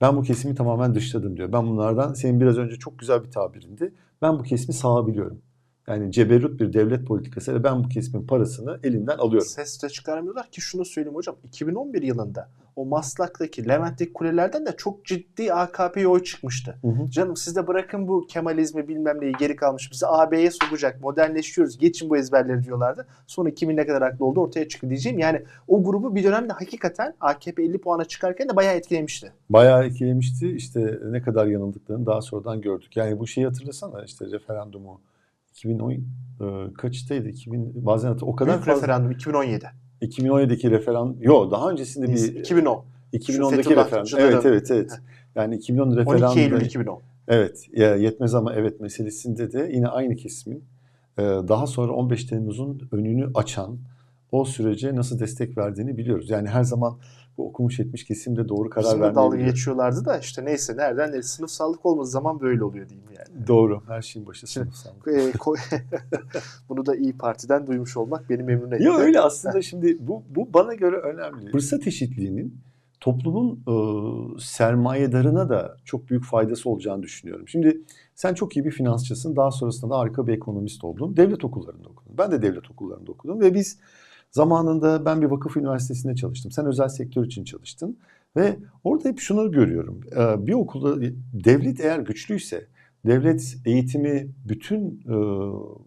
Ben 0.00 0.16
bu 0.16 0.22
kesimi 0.22 0.54
tamamen 0.54 0.94
dışladım 0.94 1.36
diyor. 1.36 1.52
Ben 1.52 1.66
bunlardan 1.66 2.14
senin 2.14 2.40
biraz 2.40 2.58
önce 2.58 2.76
çok 2.76 2.98
güzel 2.98 3.24
bir 3.24 3.30
tabirindi. 3.30 3.92
Ben 4.22 4.38
bu 4.38 4.42
kesimi 4.42 4.74
sağabiliyorum. 4.74 5.40
Yani 5.86 6.12
ceberut 6.12 6.60
bir 6.60 6.72
devlet 6.72 7.06
politikasıyla 7.06 7.64
ben 7.64 7.84
bu 7.84 7.88
kesimin 7.88 8.26
parasını 8.26 8.80
elinden 8.84 9.18
alıyorum. 9.18 9.48
Ses 9.48 9.82
de 9.82 9.88
çıkaramıyorlar 9.88 10.50
ki 10.50 10.60
şunu 10.60 10.84
söyleyeyim 10.84 11.16
hocam. 11.16 11.36
2011 11.44 12.02
yılında 12.02 12.50
o 12.76 12.84
Maslak'taki 12.84 13.68
Levent'teki 13.68 14.12
kulelerden 14.12 14.66
de 14.66 14.74
çok 14.76 15.04
ciddi 15.04 15.52
AKP'ye 15.52 16.08
oy 16.08 16.22
çıkmıştı. 16.22 16.78
Hı 16.82 16.88
hı. 16.88 17.10
Canım 17.10 17.36
siz 17.36 17.56
de 17.56 17.66
bırakın 17.66 18.08
bu 18.08 18.26
Kemalizmi 18.26 18.88
bilmem 18.88 19.20
neyi 19.20 19.32
geri 19.38 19.56
kalmış. 19.56 19.92
Bizi 19.92 20.06
AB'ye 20.06 20.50
sokacak. 20.50 21.00
Modernleşiyoruz. 21.00 21.78
Geçin 21.78 22.10
bu 22.10 22.16
ezberleri 22.16 22.64
diyorlardı. 22.64 23.06
Sonra 23.26 23.50
kimin 23.50 23.76
ne 23.76 23.86
kadar 23.86 24.02
haklı 24.02 24.24
oldu 24.24 24.40
ortaya 24.40 24.68
çıktı 24.68 24.88
diyeceğim. 24.88 25.18
Yani 25.18 25.42
o 25.68 25.84
grubu 25.84 26.14
bir 26.14 26.24
dönemde 26.24 26.52
hakikaten 26.52 27.14
AKP 27.20 27.62
50 27.62 27.78
puana 27.78 28.04
çıkarken 28.04 28.48
de 28.48 28.56
bayağı 28.56 28.74
etkilemişti. 28.74 29.32
Bayağı 29.50 29.84
etkilemişti. 29.84 30.50
İşte 30.50 30.98
ne 31.10 31.22
kadar 31.22 31.46
yanıldıklarını 31.46 32.06
daha 32.06 32.20
sonradan 32.20 32.60
gördük. 32.60 32.96
Yani 32.96 33.18
bu 33.18 33.26
şeyi 33.26 33.46
hatırlasana 33.46 34.04
işte 34.04 34.24
referandumu 34.30 35.00
2010 35.50 35.92
e, 35.92 35.98
kaçtaydı? 36.78 37.28
2000 37.28 37.86
bazen 37.86 38.16
o 38.22 38.36
kadar 38.36 38.52
Büyük 38.52 38.64
fazla. 38.64 38.82
referandum 38.82 39.10
2017. 39.10 39.70
2017'deki 40.02 40.70
referandum. 40.70 41.16
Yok 41.20 41.50
daha 41.52 41.70
öncesinde 41.70 42.08
bir 42.08 42.34
2010. 42.40 42.84
2010'daki 43.12 43.56
Fethullah 43.56 43.86
referandum. 43.86 44.10
Gülen'in- 44.18 44.32
Evet 44.32 44.46
evet 44.46 44.70
evet. 44.70 44.90
Yani 45.34 45.56
2010 45.56 45.86
12 45.90 45.98
referandum. 46.00 46.38
Eylül 46.38 46.60
2010. 46.60 47.00
Evet, 47.28 47.66
ya 47.72 47.96
yetmez 47.96 48.34
ama 48.34 48.54
evet 48.54 48.80
meselesinde 48.80 49.52
de 49.52 49.70
yine 49.74 49.88
aynı 49.88 50.16
kesimin 50.16 50.64
e, 51.18 51.22
daha 51.22 51.66
sonra 51.66 51.92
15 51.92 52.24
Temmuz'un 52.24 52.88
önünü 52.92 53.30
açan 53.34 53.78
o 54.32 54.44
sürece 54.44 54.94
nasıl 54.96 55.18
destek 55.18 55.58
verdiğini 55.58 55.96
biliyoruz. 55.96 56.30
Yani 56.30 56.48
her 56.48 56.62
zaman 56.62 56.98
bu 57.38 57.48
okumuş 57.48 57.80
etmiş 57.80 58.04
kesimde 58.04 58.48
doğru 58.48 58.70
karar 58.70 58.84
de 58.84 58.88
vermeyebiliyor. 58.90 59.14
dalga 59.14 59.36
geçiyorlardı 59.36 60.04
da 60.04 60.18
işte 60.18 60.44
neyse 60.44 60.76
nereden 60.76 61.08
nereye 61.08 61.22
sınıfsallık 61.22 61.86
olmadığı 61.86 62.08
zaman 62.08 62.40
böyle 62.40 62.64
oluyor 62.64 62.88
diyeyim 62.88 63.08
yani. 63.18 63.46
Doğru. 63.46 63.82
Her 63.86 64.02
şeyin 64.02 64.26
başı 64.26 64.46
sınıfsal. 64.46 64.90
E, 65.06 65.30
ko- 65.30 65.80
Bunu 66.68 66.86
da 66.86 66.96
İyi 66.96 67.12
Parti'den 67.18 67.66
duymuş 67.66 67.96
olmak 67.96 68.30
beni 68.30 68.42
memnun 68.42 68.70
etti. 68.70 68.84
Yok 68.84 69.00
öyle 69.00 69.20
aslında 69.20 69.62
şimdi 69.62 69.96
bu, 70.00 70.22
bu 70.30 70.54
bana 70.54 70.74
göre 70.74 70.96
önemli. 70.96 71.50
Fırsat 71.50 71.86
eşitliğinin 71.86 72.60
toplumun 73.00 73.60
e, 73.68 73.74
sermayedarına 74.40 75.48
da 75.48 75.76
çok 75.84 76.10
büyük 76.10 76.24
faydası 76.24 76.70
olacağını 76.70 77.02
düşünüyorum. 77.02 77.48
Şimdi 77.48 77.80
sen 78.14 78.34
çok 78.34 78.56
iyi 78.56 78.64
bir 78.64 78.70
finansçısın. 78.70 79.36
Daha 79.36 79.50
sonrasında 79.50 79.90
da 79.90 79.98
harika 79.98 80.26
bir 80.26 80.32
ekonomist 80.32 80.84
oldun. 80.84 81.16
Devlet 81.16 81.44
okullarında 81.44 81.88
okudun. 81.88 82.18
Ben 82.18 82.30
de 82.30 82.42
devlet 82.42 82.70
okullarında 82.70 83.12
okudum 83.12 83.40
ve 83.40 83.54
biz 83.54 83.78
zamanında 84.36 85.04
ben 85.04 85.22
bir 85.22 85.26
vakıf 85.26 85.56
üniversitesinde 85.56 86.14
çalıştım. 86.14 86.52
Sen 86.52 86.66
özel 86.66 86.88
sektör 86.88 87.24
için 87.24 87.44
çalıştın. 87.44 87.98
Ve 88.36 88.56
orada 88.84 89.08
hep 89.08 89.18
şunu 89.18 89.52
görüyorum. 89.52 90.00
E, 90.16 90.46
bir 90.46 90.52
okulda 90.52 91.00
devlet 91.32 91.80
eğer 91.80 91.98
güçlüyse, 91.98 92.66
devlet 93.06 93.56
eğitimi 93.64 94.28
bütün 94.48 95.00
e, 95.08 95.14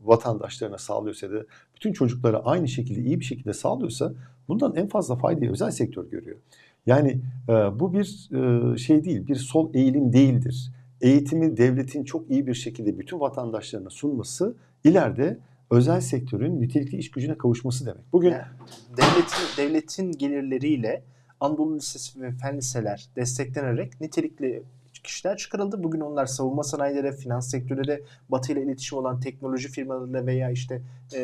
vatandaşlarına 0.04 0.78
sağlıyorsa 0.78 1.32
da 1.32 1.46
bütün 1.76 1.94
çocuklara 1.94 2.40
aynı 2.40 2.68
şekilde 2.68 3.02
iyi 3.02 3.20
bir 3.20 3.26
şekilde 3.26 3.54
sağlıyorsa 3.54 4.14
bundan 4.48 4.76
en 4.76 4.88
fazla 4.88 5.16
faydayı 5.16 5.52
özel 5.52 5.72
sektör 5.72 6.10
görüyor. 6.10 6.38
Yani 6.86 7.22
e, 7.50 7.54
bu 7.54 7.94
bir 7.94 8.30
e, 8.34 8.78
şey 8.78 9.04
değil, 9.04 9.28
bir 9.28 9.36
sol 9.36 9.74
eğilim 9.74 10.14
değildir. 10.14 10.72
Eğitimi 11.02 11.58
devletin 11.58 12.04
çok 12.04 12.30
iyi 12.30 12.48
bir 12.48 12.54
şekilde 12.54 13.00
bütün 13.00 13.20
vatandaşlarına 13.20 13.90
sunması 13.90 14.56
ileride 14.84 15.40
özel 15.72 16.02
sektörün 16.02 16.62
nitelikli 16.62 16.98
iş 16.98 17.12
gücüne 17.12 17.38
kavuşması 17.38 17.86
demek. 17.86 18.14
Bugün 18.14 18.32
Yani 18.32 18.44
devletin 18.98 19.58
devletin 19.58 20.12
gelirleriyle 20.12 21.04
Anadolu 21.40 21.76
Lisesi 21.76 22.22
ve 22.22 22.32
fen 22.32 22.58
liseler 22.58 23.10
desteklenerek 23.16 24.02
nitelikli 24.02 24.64
kişiler 25.04 25.38
çıkarıldı. 25.38 25.84
Bugün 25.84 26.00
onlar 26.00 26.26
savunma 26.26 26.64
sanayilere, 26.64 27.12
finans 27.12 27.52
sektörüne, 27.52 28.00
batı 28.30 28.54
ile 28.54 28.64
iletişim 28.64 28.98
olan 28.98 29.20
teknoloji 29.20 29.68
firmalarıyla 29.68 30.26
veya 30.26 30.52
işte 30.52 30.82
e, 31.16 31.20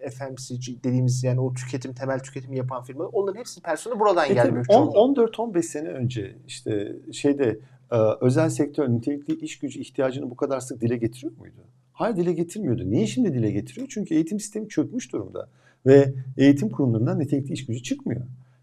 e, 0.00 0.10
FMCG 0.10 0.84
dediğimiz 0.84 1.24
yani 1.24 1.40
o 1.40 1.54
tüketim, 1.54 1.94
temel 1.94 2.20
tüketim 2.20 2.52
yapan 2.52 2.82
firmalar 2.82 3.10
onların 3.12 3.38
hepsinin 3.38 3.62
personeli 3.62 4.00
buradan 4.00 4.24
E 4.24 4.28
geldi. 4.28 4.40
tabii, 4.42 4.54
büyük 4.54 4.70
on- 4.70 4.92
çoğunluğu. 4.92 5.14
14-15 5.22 5.62
sene 5.62 5.88
önce 5.88 6.36
işte 6.46 6.96
şeyde 7.12 7.58
e, 7.92 7.96
özel 8.20 8.48
sektör 8.50 8.88
nitelikli 8.88 9.34
iş 9.44 9.58
gücü 9.58 9.80
ihtiyacını 9.80 10.30
bu 10.30 10.36
kadar 10.36 10.60
sık 10.60 10.80
dile 10.80 10.96
getiriyor 10.96 11.32
muydu? 11.38 11.60
Hayır 11.96 12.16
dile 12.16 12.32
getirmiyordu. 12.32 12.90
Niye 12.90 13.06
şimdi 13.06 13.34
dile 13.34 13.50
getiriyor? 13.50 13.86
Çünkü 13.90 14.14
eğitim 14.14 14.40
sistemi 14.40 14.68
çökmüş 14.68 15.12
durumda. 15.12 15.48
Ve 15.86 16.14
eğitim 16.36 16.68
kurumlarından 16.68 17.18
nitelikli 17.18 17.52
iş 17.52 17.66
gücü 17.66 17.82
çıkmıyor. 17.82 18.20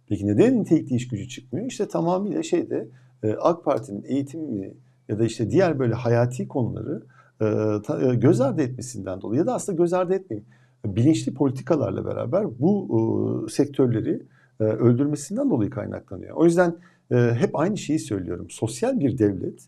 Peki 0.09 0.27
neden 0.27 0.59
nitelikli 0.59 0.95
iş 0.95 1.07
gücü 1.07 1.27
çıkmıyor? 1.27 1.65
İşte 1.65 1.87
tamamıyla 1.87 2.43
şeyde 2.43 2.87
e, 3.23 3.31
AK 3.31 3.65
Parti'nin 3.65 4.03
eğitimi 4.07 4.73
ya 5.09 5.19
da 5.19 5.25
işte 5.25 5.51
diğer 5.51 5.79
böyle 5.79 5.93
hayati 5.93 6.47
konuları 6.47 7.03
e, 7.41 7.45
e, 8.09 8.15
göz 8.15 8.41
ardı 8.41 8.61
etmesinden 8.61 9.21
dolayı 9.21 9.39
ya 9.39 9.45
da 9.45 9.53
aslında 9.53 9.77
göz 9.77 9.93
ardı 9.93 10.13
etmeyin. 10.13 10.45
Bilinçli 10.85 11.33
politikalarla 11.33 12.05
beraber 12.05 12.59
bu 12.59 13.47
sektörleri 13.51 14.23
öldürmesinden 14.59 15.49
dolayı 15.49 15.69
kaynaklanıyor. 15.69 16.35
O 16.35 16.45
yüzden 16.45 16.75
hep 17.11 17.59
aynı 17.59 17.77
şeyi 17.77 17.99
söylüyorum. 17.99 18.47
Sosyal 18.49 18.99
bir 18.99 19.17
devlet 19.17 19.67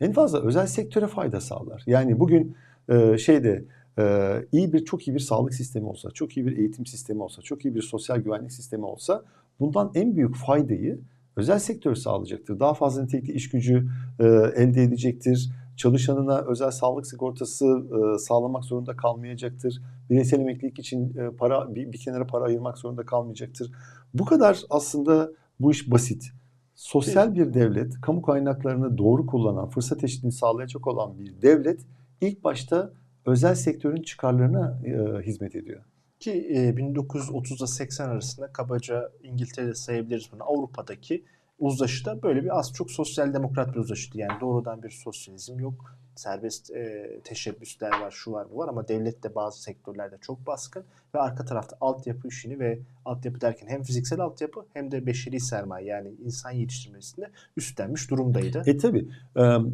en 0.00 0.12
fazla 0.12 0.40
özel 0.42 0.66
sektöre 0.66 1.06
fayda 1.06 1.40
sağlar. 1.40 1.82
Yani 1.86 2.20
bugün 2.20 2.56
e, 2.88 3.18
şeyde 3.18 3.64
e, 3.98 4.34
iyi 4.52 4.72
bir 4.72 4.84
çok 4.84 5.08
iyi 5.08 5.14
bir 5.14 5.20
sağlık 5.20 5.54
sistemi 5.54 5.86
olsa, 5.86 6.10
çok 6.10 6.36
iyi 6.36 6.46
bir 6.46 6.58
eğitim 6.58 6.86
sistemi 6.86 7.22
olsa, 7.22 7.42
çok 7.42 7.64
iyi 7.64 7.74
bir 7.74 7.82
sosyal 7.82 8.18
güvenlik 8.18 8.52
sistemi 8.52 8.84
olsa 8.84 9.24
bundan 9.60 9.90
en 9.94 10.16
büyük 10.16 10.36
faydayı 10.36 11.00
özel 11.36 11.58
sektör 11.58 11.94
sağlayacaktır. 11.94 12.60
Daha 12.60 12.74
fazla 12.74 13.02
nitelikli 13.02 13.32
iş 13.32 13.50
gücü 13.50 13.88
e, 14.18 14.24
elde 14.56 14.82
edecektir. 14.82 15.50
Çalışanına 15.76 16.40
özel 16.40 16.70
sağlık 16.70 17.06
sigortası 17.06 17.66
e, 17.66 18.18
sağlamak 18.18 18.64
zorunda 18.64 18.96
kalmayacaktır. 18.96 19.82
Bireysel 20.10 20.40
emeklilik 20.40 20.78
için 20.78 21.16
e, 21.18 21.30
para 21.30 21.74
bir, 21.74 21.92
bir 21.92 21.98
kenara 21.98 22.26
para 22.26 22.44
ayırmak 22.44 22.78
zorunda 22.78 23.06
kalmayacaktır. 23.06 23.72
Bu 24.14 24.24
kadar 24.24 24.62
aslında 24.70 25.30
bu 25.60 25.70
iş 25.70 25.90
basit. 25.90 26.32
Sosyal 26.74 27.34
bir 27.34 27.54
devlet, 27.54 28.00
kamu 28.00 28.22
kaynaklarını 28.22 28.98
doğru 28.98 29.26
kullanan, 29.26 29.68
fırsat 29.68 30.04
eşitliğini 30.04 30.32
sağlayacak 30.32 30.86
olan 30.86 31.18
bir 31.18 31.42
devlet 31.42 31.80
ilk 32.20 32.44
başta 32.44 32.92
özel 33.26 33.54
sektörün 33.54 34.02
çıkarlarına 34.02 34.80
e, 34.84 35.22
hizmet 35.22 35.56
ediyor. 35.56 35.84
Ki 36.20 36.32
e, 36.32 36.70
1930'da 36.70 37.66
80 37.66 38.08
arasında 38.08 38.52
kabaca 38.52 39.12
İngiltere'de 39.22 39.74
sayabiliriz 39.74 40.28
bunu. 40.32 40.42
Avrupa'daki 40.42 41.24
uzlaşı 41.58 42.04
da 42.04 42.22
böyle 42.22 42.44
bir 42.44 42.58
az 42.58 42.72
çok 42.72 42.90
sosyal 42.90 43.34
demokrat 43.34 43.74
bir 43.74 43.80
uzlaşıydı. 43.80 44.18
Yani 44.18 44.40
doğrudan 44.40 44.82
bir 44.82 44.90
sosyalizm 44.90 45.60
yok. 45.60 45.98
Serbest 46.16 46.70
e, 46.70 47.20
teşebbüsler 47.24 48.00
var, 48.00 48.10
şu 48.10 48.32
var, 48.32 48.46
bu 48.52 48.58
var 48.58 48.68
ama 48.68 48.88
devlet 48.88 49.22
de 49.24 49.34
bazı 49.34 49.62
sektörlerde 49.62 50.18
çok 50.20 50.46
baskın 50.46 50.84
ve 51.14 51.18
arka 51.18 51.44
tarafta 51.44 51.76
altyapı 51.80 52.28
işini 52.28 52.58
ve 52.58 52.78
altyapı 53.04 53.40
derken 53.40 53.66
hem 53.66 53.82
fiziksel 53.82 54.20
altyapı 54.20 54.66
hem 54.74 54.90
de 54.90 55.06
beşeri 55.06 55.40
sermaye 55.40 55.86
yani 55.86 56.08
insan 56.24 56.50
yetiştirmesinde 56.50 57.30
üstlenmiş 57.56 58.10
durumdaydı. 58.10 58.62
E 58.66 58.76
tabi 58.76 59.08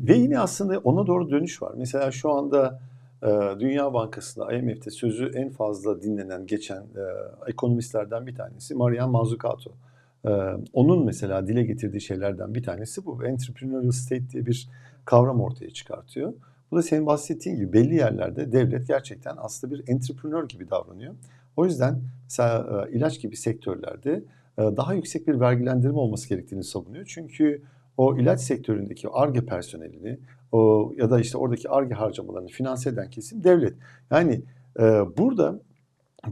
ve 0.09 0.15
yine 0.15 0.39
aslında 0.39 0.79
ona 0.79 1.07
doğru 1.07 1.31
dönüş 1.31 1.63
var. 1.63 1.73
Mesela 1.77 2.11
şu 2.11 2.31
anda 2.31 2.81
e, 3.23 3.61
Dünya 3.61 3.95
Bankası'nda 3.95 4.53
IMF'de 4.53 4.91
sözü 4.91 5.33
en 5.35 5.51
fazla 5.51 6.03
dinlenen, 6.03 6.47
geçen 6.47 6.81
e, 6.81 7.05
ekonomistlerden 7.47 8.27
bir 8.27 8.35
tanesi 8.35 8.75
Marian 8.75 9.11
Mazzucato. 9.11 9.73
E, 10.25 10.31
onun 10.73 11.05
mesela 11.05 11.47
dile 11.47 11.63
getirdiği 11.63 12.01
şeylerden 12.01 12.55
bir 12.55 12.63
tanesi 12.63 13.07
bu. 13.07 13.25
Entrepreneurial 13.25 13.91
state 13.91 14.31
diye 14.31 14.47
bir 14.47 14.69
kavram 15.05 15.41
ortaya 15.41 15.71
çıkartıyor. 15.71 16.33
Bu 16.71 16.77
da 16.77 16.83
senin 16.83 17.07
bahsettiğin 17.07 17.57
gibi 17.57 17.73
belli 17.73 17.95
yerlerde 17.95 18.53
devlet 18.53 18.89
gerçekten 18.89 19.35
aslında 19.39 19.75
bir 19.75 19.89
entrepreneur 19.89 20.49
gibi 20.49 20.71
davranıyor. 20.71 21.15
O 21.57 21.65
yüzden 21.65 22.01
mesela 22.25 22.87
e, 22.89 22.93
ilaç 22.97 23.21
gibi 23.21 23.37
sektörlerde 23.37 24.25
e, 24.59 24.63
daha 24.63 24.95
yüksek 24.95 25.29
bir 25.29 25.41
vergilendirme 25.41 25.99
olması 25.99 26.29
gerektiğini 26.29 26.65
savunuyor. 26.65 27.05
Çünkü 27.09 27.63
o 27.97 28.19
ilaç 28.19 28.41
sektöründeki 28.41 29.09
ARGE 29.09 29.47
personelini 29.47 30.19
o 30.53 30.93
ya 30.97 31.11
da 31.11 31.21
işte 31.21 31.39
oradaki 31.39 31.69
ARGE 31.69 31.95
harcamalarını 31.95 32.49
finanse 32.49 32.91
eden 32.91 33.11
kesim 33.11 33.45
devlet. 33.45 33.75
Yani 34.11 34.43
e, 34.79 34.83
burada 35.19 35.61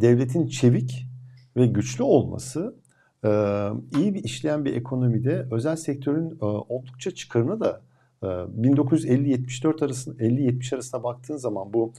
devletin 0.01 0.47
çevik 0.47 1.07
ve 1.57 1.67
güçlü 1.67 2.05
olması 2.05 2.75
e, 3.25 3.29
iyi 3.99 4.15
bir 4.15 4.25
işleyen 4.25 4.65
bir 4.65 4.77
ekonomide 4.77 5.47
özel 5.51 5.77
sektörün 5.77 6.31
e, 6.31 6.45
oldukça 6.45 7.11
çıkarını 7.11 7.61
da 7.61 7.81
1950-74 8.23 9.85
arasında 9.85 10.23
50-70 10.25 10.75
arasında 10.75 11.03
baktığın 11.03 11.37
zaman 11.37 11.73
bu 11.73 11.93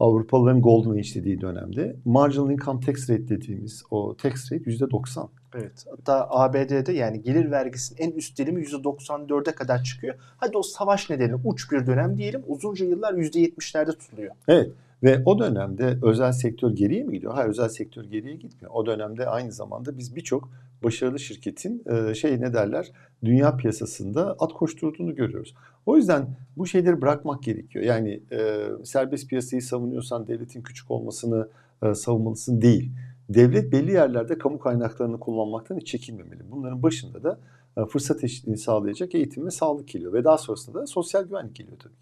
Avrupalıların 0.00 0.62
Golden 0.62 0.90
Age 0.90 1.14
dediği 1.14 1.40
dönemde 1.40 1.96
marginal 2.04 2.50
income 2.50 2.80
tax 2.80 3.10
rate 3.10 3.28
dediğimiz 3.28 3.82
o 3.90 4.16
tax 4.16 4.52
rate 4.52 4.64
%90. 4.64 5.28
Evet. 5.54 5.84
Hatta 5.90 6.26
ABD'de 6.30 6.92
yani 6.92 7.22
gelir 7.22 7.50
vergisinin 7.50 8.00
en 8.00 8.10
üst 8.10 8.38
dilimi 8.38 8.62
%94'e 8.62 9.54
kadar 9.54 9.82
çıkıyor. 9.82 10.14
Hadi 10.36 10.56
o 10.56 10.62
savaş 10.62 11.10
nedeniyle 11.10 11.40
uç 11.44 11.72
bir 11.72 11.86
dönem 11.86 12.18
diyelim 12.18 12.42
uzunca 12.46 12.86
yıllar 12.86 13.14
%70'lerde 13.14 13.98
tutuluyor. 13.98 14.34
Evet 14.48 14.70
ve 15.02 15.22
o 15.24 15.38
dönemde 15.38 15.98
özel 16.02 16.32
sektör 16.32 16.70
geriye 16.70 17.04
mi 17.04 17.12
gidiyor? 17.12 17.34
Hayır 17.34 17.48
özel 17.48 17.68
sektör 17.68 18.04
geriye 18.04 18.36
gitmiyor. 18.36 18.74
O 18.74 18.86
dönemde 18.86 19.26
aynı 19.28 19.52
zamanda 19.52 19.98
biz 19.98 20.16
birçok 20.16 20.50
başarılı 20.84 21.18
şirketin 21.18 21.82
e, 21.86 22.14
şey 22.14 22.40
ne 22.40 22.54
derler 22.54 22.92
dünya 23.24 23.56
piyasasında 23.56 24.36
at 24.38 24.52
koşturduğunu 24.52 25.14
görüyoruz. 25.14 25.54
O 25.86 25.96
yüzden 25.96 26.36
bu 26.56 26.66
şeyleri 26.66 27.00
bırakmak 27.00 27.42
gerekiyor. 27.42 27.84
Yani 27.84 28.22
e, 28.32 28.68
serbest 28.84 29.28
piyasayı 29.28 29.62
savunuyorsan 29.62 30.26
devletin 30.26 30.62
küçük 30.62 30.90
olmasını 30.90 31.48
e, 31.82 31.94
savunmalısın 31.94 32.62
değil. 32.62 32.92
Devlet 33.28 33.72
belli 33.72 33.92
yerlerde 33.92 34.38
kamu 34.38 34.58
kaynaklarını 34.58 35.20
kullanmaktan 35.20 35.76
hiç 35.76 35.86
çekinmemeli. 35.86 36.50
Bunların 36.50 36.82
başında 36.82 37.22
da 37.22 37.40
e, 37.76 37.84
fırsat 37.84 38.24
eşitliğini 38.24 38.58
sağlayacak 38.58 39.14
eğitim 39.14 39.46
ve 39.46 39.50
sağlık 39.50 39.88
geliyor. 39.88 40.12
Ve 40.12 40.24
daha 40.24 40.38
sonrasında 40.38 40.80
da 40.80 40.86
sosyal 40.86 41.24
güvenlik 41.24 41.56
geliyor 41.56 41.78
tabii. 41.78 41.94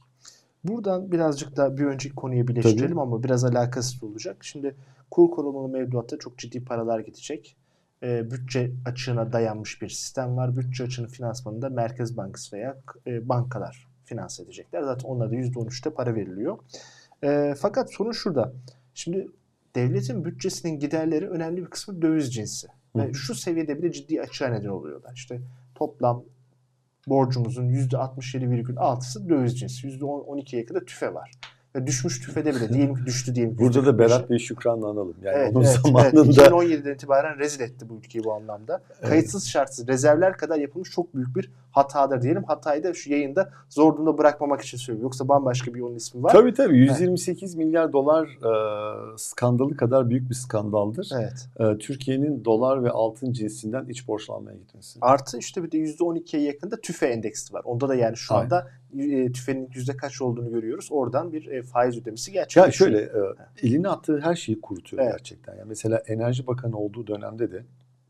Buradan 0.65 1.13
birazcık 1.13 1.57
da 1.57 1.77
bir 1.77 1.85
önceki 1.85 2.15
konuya 2.15 2.49
birleştirelim 2.49 2.89
Tabii. 2.89 3.01
ama 3.01 3.23
biraz 3.23 3.45
alakasız 3.45 4.03
olacak. 4.03 4.37
Şimdi 4.41 4.75
kur 5.11 5.31
korumalı 5.31 5.69
mevduatta 5.69 6.19
çok 6.19 6.39
ciddi 6.39 6.65
paralar 6.65 7.01
gidecek. 7.01 7.57
E, 8.03 8.31
bütçe 8.31 8.71
açığına 8.87 9.33
dayanmış 9.33 9.83
bir 9.83 9.89
sistem 9.89 10.37
var. 10.37 10.57
Bütçe 10.57 10.85
açığının 10.85 11.09
finansmanında 11.09 11.69
Merkez 11.69 12.17
Bankası 12.17 12.57
veya 12.57 12.77
e, 13.07 13.29
bankalar 13.29 13.89
finanse 14.05 14.43
edecekler. 14.43 14.83
Zaten 14.83 15.09
onlara 15.09 15.31
da 15.31 15.35
%13'te 15.35 15.91
para 15.91 16.15
veriliyor. 16.15 16.59
E, 17.25 17.55
fakat 17.59 17.93
sorun 17.93 18.13
şurada. 18.13 18.53
Şimdi 18.95 19.29
devletin 19.75 20.25
bütçesinin 20.25 20.79
giderleri 20.79 21.31
önemli 21.31 21.63
bir 21.63 21.71
kısmı 21.71 22.03
döviz 22.03 22.35
cinsi. 22.35 22.69
Hı. 22.97 23.15
şu 23.15 23.35
seviyede 23.35 23.79
bile 23.79 23.93
ciddi 23.93 24.21
açığa 24.23 24.49
neden 24.49 24.69
oluyorlar. 24.69 25.13
İşte 25.15 25.41
toplam 25.75 26.25
borcumuzun 27.07 27.69
%67,6'sı 27.69 29.29
döviz 29.29 29.59
cinsi. 29.61 29.89
%12'ye 29.89 30.61
yakın 30.61 30.75
da 30.75 30.85
tüfe 30.85 31.15
var. 31.15 31.31
ve 31.77 31.87
düşmüş 31.87 32.21
tüfede 32.21 32.55
bile 32.55 32.69
diyelim 32.69 32.95
ki 32.95 33.07
düştü 33.07 33.35
diyelim. 33.35 33.57
ki 33.57 33.63
Burada 33.63 33.87
da 33.87 33.91
%45'i. 33.91 33.99
Berat 33.99 34.31
Bey 34.31 34.39
şükranla 34.39 34.87
analım. 34.89 35.15
Yani 35.23 35.37
Evet, 35.37 35.57
onun 35.57 35.65
evet, 35.65 35.79
zamanında 35.85 36.25
evet. 36.25 36.37
2017'den 36.37 36.95
itibaren 36.95 37.39
rezil 37.39 37.61
etti 37.61 37.89
bu 37.89 37.95
ülkeyi 37.95 38.25
bu 38.25 38.33
anlamda. 38.33 38.83
Evet. 39.01 39.09
Kayıtsız 39.09 39.49
şartsız 39.49 39.89
rezervler 39.89 40.37
kadar 40.37 40.57
yapılmış 40.59 40.91
çok 40.91 41.15
büyük 41.15 41.37
bir 41.37 41.51
hatadır 41.75 42.23
diyelim. 42.23 42.45
Hatayı 42.45 42.85
da 42.85 42.95
şu 42.95 43.13
yayında 43.13 43.51
zor 43.69 43.93
durumda 43.95 44.19
bırakmamak 44.19 44.61
için 44.61 44.79
söylüyorum. 44.79 45.03
Yoksa 45.03 45.29
bambaşka 45.29 45.75
bir 45.75 45.81
onun 45.81 45.95
ismi 45.95 46.23
var. 46.23 46.33
Tabii 46.33 46.55
tabii 46.55 46.79
128 46.79 47.55
milyar 47.55 47.93
dolar 47.93 48.27
e, 48.27 49.19
skandalı 49.19 49.77
kadar 49.77 50.11
büyük 50.11 50.31
bir 50.31 50.35
skandaldır. 50.35 51.11
Evet. 51.15 51.49
E, 51.61 51.79
Türkiye'nin 51.79 52.45
dolar 52.45 52.85
ve 52.85 52.91
altın 52.91 53.33
cinsinden 53.33 53.87
iç 53.87 54.09
borçlanmaya 54.09 54.57
gitmesi. 54.57 54.99
Artı 55.03 55.39
işte 55.39 55.63
bir 55.63 55.71
de 55.71 55.79
%12'ye 55.79 56.43
yakında 56.43 56.81
tüfe 56.81 57.07
endeksi 57.07 57.55
var. 57.55 57.63
Onda 57.65 57.89
da 57.89 57.95
yani 57.95 58.17
şu 58.17 58.35
Aynen. 58.35 58.45
anda 58.45 58.69
e, 58.99 59.33
tüfenin 59.33 59.69
yüzde 59.75 59.97
kaç 59.97 60.23
olduğunu 60.23 60.51
görüyoruz. 60.51 60.89
Oradan 60.91 61.33
bir 61.33 61.47
e, 61.47 61.63
faiz 61.63 61.99
ödemesi 61.99 62.31
Ya 62.31 62.43
gerçekleşiyor. 62.43 62.91
şöyle 62.91 63.03
e, 63.63 63.67
eline 63.69 63.89
attığı 63.89 64.21
her 64.21 64.35
şeyi 64.35 64.61
kurutuyor 64.61 65.03
Evet. 65.03 65.13
gerçekten. 65.13 65.55
Yani 65.57 65.69
mesela 65.69 66.03
Enerji 66.07 66.47
Bakanı 66.47 66.79
olduğu 66.79 67.07
dönemde 67.07 67.51
de 67.53 67.65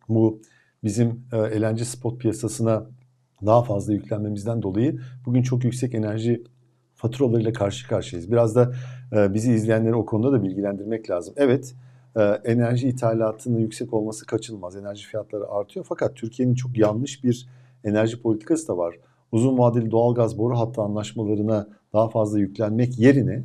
bu 0.08 0.40
bizim 0.84 1.24
e, 1.32 1.60
LNG 1.60 1.80
spot 1.80 2.20
piyasasına 2.20 2.86
daha 3.46 3.62
fazla 3.62 3.92
yüklenmemizden 3.92 4.62
dolayı 4.62 5.00
bugün 5.26 5.42
çok 5.42 5.64
yüksek 5.64 5.94
enerji 5.94 6.44
faturalarıyla 6.94 7.52
karşı 7.52 7.88
karşıyayız. 7.88 8.32
Biraz 8.32 8.56
da 8.56 8.72
e, 9.12 9.34
bizi 9.34 9.52
izleyenleri 9.52 9.94
o 9.94 10.06
konuda 10.06 10.32
da 10.32 10.42
bilgilendirmek 10.42 11.10
lazım. 11.10 11.34
Evet 11.36 11.74
e, 12.16 12.22
enerji 12.22 12.88
ithalatının 12.88 13.58
yüksek 13.58 13.94
olması 13.94 14.26
kaçınılmaz. 14.26 14.76
Enerji 14.76 15.06
fiyatları 15.06 15.48
artıyor 15.48 15.86
fakat 15.88 16.16
Türkiye'nin 16.16 16.54
çok 16.54 16.78
yanlış 16.78 17.24
bir 17.24 17.48
enerji 17.84 18.22
politikası 18.22 18.68
da 18.68 18.76
var. 18.76 18.94
Uzun 19.32 19.58
vadeli 19.58 19.90
doğalgaz 19.90 20.38
boru 20.38 20.58
hattı 20.58 20.82
anlaşmalarına 20.82 21.68
daha 21.92 22.08
fazla 22.08 22.38
yüklenmek 22.38 22.98
yerine 22.98 23.42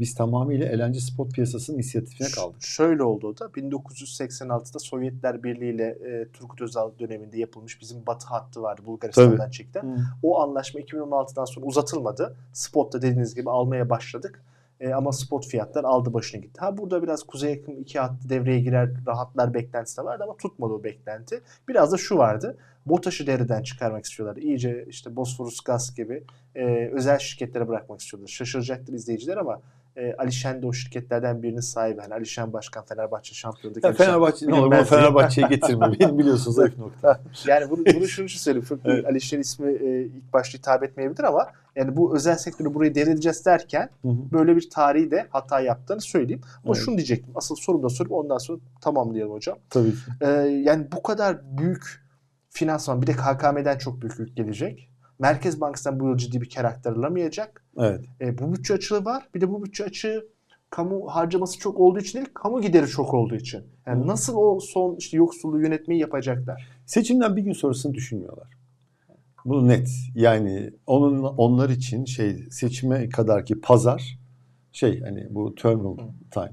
biz 0.00 0.14
tamamıyla 0.14 0.86
LNG 0.86 0.96
spot 0.96 1.32
piyasasının 1.32 1.76
inisiyatifine 1.76 2.28
kaldık. 2.28 2.62
Ş- 2.62 2.66
Şöyle 2.68 3.02
oldu 3.02 3.38
da 3.38 3.44
1986'da 3.44 4.78
Sovyetler 4.78 5.42
Birliği 5.42 5.74
ile 5.74 5.84
e, 5.84 6.28
Turgut 6.32 6.60
Özal 6.62 6.90
döneminde 6.98 7.38
yapılmış 7.38 7.80
bizim 7.80 8.06
batı 8.06 8.26
hattı 8.26 8.62
vardı 8.62 8.82
Bulgaristan'dan 8.86 9.50
çekilen. 9.50 9.98
O 10.22 10.40
anlaşma 10.40 10.80
2016'dan 10.80 11.44
sonra 11.44 11.66
uzatılmadı. 11.66 12.36
Spot'ta 12.52 13.02
dediğiniz 13.02 13.34
gibi 13.34 13.50
almaya 13.50 13.90
başladık. 13.90 14.42
E, 14.80 14.92
ama 14.92 15.12
spot 15.12 15.46
fiyatlar 15.46 15.84
aldı 15.84 16.14
başına 16.14 16.40
gitti. 16.40 16.60
Ha 16.60 16.78
burada 16.78 17.02
biraz 17.02 17.22
kuzey 17.22 17.50
yakın 17.54 17.76
iki 17.76 17.98
hattı 17.98 18.28
devreye 18.28 18.60
girer 18.60 18.90
rahatlar 19.06 19.54
beklentisi 19.54 19.96
de 19.96 20.04
vardı 20.04 20.22
ama 20.24 20.36
tutmadı 20.36 20.72
o 20.72 20.84
beklenti. 20.84 21.40
Biraz 21.68 21.92
da 21.92 21.96
şu 21.96 22.16
vardı. 22.18 22.56
BOTAŞ'ı 22.86 23.26
devreden 23.26 23.62
çıkarmak 23.62 24.04
istiyorlar. 24.04 24.36
İyice 24.36 24.84
işte 24.88 25.16
Bosphorus 25.16 25.60
Gaz 25.60 25.94
gibi 25.94 26.24
e, 26.54 26.90
özel 26.92 27.18
şirketlere 27.18 27.68
bırakmak 27.68 28.00
istiyorlar. 28.00 28.28
Şaşıracaktır 28.28 28.92
izleyiciler 28.92 29.36
ama 29.36 29.60
e, 29.96 30.14
Alişen 30.18 30.62
de 30.62 30.66
o 30.66 30.72
şirketlerden 30.72 31.42
birinin 31.42 31.60
sahibi. 31.60 32.00
Hani 32.00 32.14
Alişen 32.14 32.52
Başkan 32.52 32.84
Fenerbahçe 32.84 33.34
şampiyonundaki 33.34 33.86
Ya 33.86 33.92
Alişen- 33.92 34.04
Fenerbahçe 34.06 34.46
ne 34.46 34.54
olur 34.54 34.72
bunu 34.72 34.84
Fenerbahçe'ye 34.84 35.46
getirme. 35.48 35.92
Biliyorsun 36.18 36.52
zayıf 36.52 36.78
nokta. 36.78 37.20
Yani 37.46 37.70
bunu, 37.70 37.84
bunu 37.94 38.06
şunun 38.08 38.26
için 38.26 38.38
söyleyeyim. 38.38 38.66
Çok 38.68 38.78
Evet. 38.84 39.06
Alişen 39.06 39.40
ismi 39.40 39.72
e, 39.72 40.02
ilk 40.02 40.32
başta 40.32 40.58
hitap 40.58 40.82
etmeyebilir 40.82 41.24
ama 41.24 41.46
yani 41.76 41.96
bu 41.96 42.16
özel 42.16 42.36
sektörü 42.36 42.74
burayı 42.74 42.94
devredeceğiz 42.94 43.46
derken 43.46 43.90
Hı 44.02 44.08
hı. 44.08 44.16
böyle 44.32 44.56
bir 44.56 44.70
tarihi 44.70 45.10
de 45.10 45.26
hata 45.30 45.60
yaptığını 45.60 46.00
söyleyeyim. 46.00 46.40
Ama 46.64 46.74
Evet. 46.74 46.84
şunu 46.84 46.96
diyecektim. 46.96 47.32
Asıl 47.34 47.54
sorum 47.56 47.82
da 47.82 47.88
sorup 47.88 48.12
ondan 48.12 48.38
sonra 48.38 48.58
tamamlayalım 48.80 49.32
hocam. 49.32 49.58
Tabii 49.70 49.90
ki. 49.90 49.96
Ee, 50.20 50.26
yani 50.64 50.86
bu 50.92 51.02
kadar 51.02 51.58
büyük 51.58 52.06
finansman 52.50 53.02
bir 53.02 53.06
de 53.06 53.12
KKM'den 53.12 53.78
çok 53.78 54.00
büyük 54.02 54.18
yük 54.18 54.36
gelecek. 54.36 54.90
Merkez 55.18 55.60
Bankası'ndan 55.60 56.00
bu 56.00 56.08
yıl 56.08 56.16
ciddi 56.16 56.40
bir 56.40 56.50
kar 56.50 56.64
aktarılamayacak. 56.64 57.64
Evet. 57.78 58.04
E, 58.20 58.38
bu 58.38 58.52
bütçe 58.52 58.74
açığı 58.74 59.04
var. 59.04 59.28
Bir 59.34 59.40
de 59.40 59.52
bu 59.52 59.64
bütçe 59.64 59.84
açığı 59.84 60.26
kamu 60.70 61.06
harcaması 61.08 61.58
çok 61.58 61.80
olduğu 61.80 61.98
için 61.98 62.18
değil, 62.18 62.28
kamu 62.34 62.60
gideri 62.60 62.86
çok 62.86 63.14
olduğu 63.14 63.34
için. 63.34 63.64
Yani 63.86 64.04
Hı. 64.04 64.06
nasıl 64.06 64.36
o 64.36 64.60
son 64.60 64.96
işte 64.96 65.16
yoksulluğu 65.16 65.60
yönetmeyi 65.60 66.00
yapacaklar? 66.00 66.68
Seçimden 66.86 67.36
bir 67.36 67.42
gün 67.42 67.52
sonrasını 67.52 67.94
düşünmüyorlar. 67.94 68.48
Bu 69.44 69.68
net. 69.68 69.88
Yani 70.14 70.70
onun 70.86 71.22
onlar 71.22 71.70
için 71.70 72.04
şey 72.04 72.44
seçime 72.50 73.08
kadarki 73.08 73.60
pazar 73.60 74.18
şey 74.72 75.00
hani 75.00 75.26
bu 75.30 75.54
terminal 75.54 75.96
time. 76.30 76.52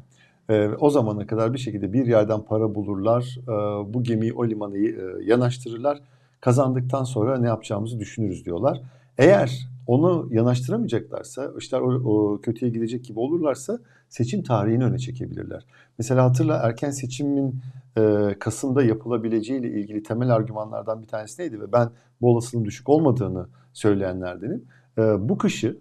Ee, 0.49 0.67
o 0.67 0.89
zamana 0.89 1.28
kadar 1.28 1.54
bir 1.54 1.60
şekilde 1.60 1.93
bir 1.93 2.06
yerden 2.06 2.41
para 2.41 2.76
bulurlar. 2.76 3.38
Ee, 3.41 3.93
bu 3.93 4.04
gemiyi 4.04 4.34
o 4.34 4.47
limana 4.47 4.78
e, 4.78 4.95
yanaştırırlar. 5.23 6.02
Kazandıktan 6.43 7.03
sonra 7.03 7.38
ne 7.38 7.47
yapacağımızı 7.47 7.99
düşünürüz 7.99 8.45
diyorlar. 8.45 8.82
Eğer 9.17 9.67
onu 9.88 10.27
yanaştıramayacaklarsa, 10.32 11.51
işler 11.58 11.79
o, 11.79 11.93
o 11.93 12.41
kötüye 12.41 12.71
gidecek 12.71 13.06
gibi 13.06 13.19
olurlarsa 13.19 13.79
seçim 14.10 14.43
tarihini 14.43 14.84
öne 14.84 14.97
çekebilirler. 14.97 15.65
Mesela 15.97 16.25
hatırla 16.25 16.56
erken 16.56 16.91
seçimin 16.91 17.62
e, 17.97 18.36
Kasım'da 18.39 18.84
yapılabileceğiyle 18.84 19.67
ilgili 19.67 20.03
temel 20.03 20.36
argümanlardan 20.36 21.01
bir 21.01 21.08
tanesi 21.08 21.41
neydi 21.41 21.62
ve 21.62 21.71
ben 21.71 21.89
bu 22.21 22.32
olasılığın 22.32 22.65
düşük 22.65 22.89
olmadığını 22.89 23.47
söyleyenlerdenim. 23.73 24.65
E, 24.97 25.29
bu 25.29 25.38
kışı 25.38 25.77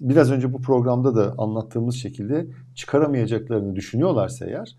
biraz 0.00 0.30
önce 0.30 0.52
bu 0.52 0.60
programda 0.60 1.16
da 1.16 1.34
anlattığımız 1.38 1.94
şekilde 1.94 2.46
çıkaramayacaklarını 2.74 3.76
düşünüyorlarsa 3.76 4.46
eğer 4.46 4.76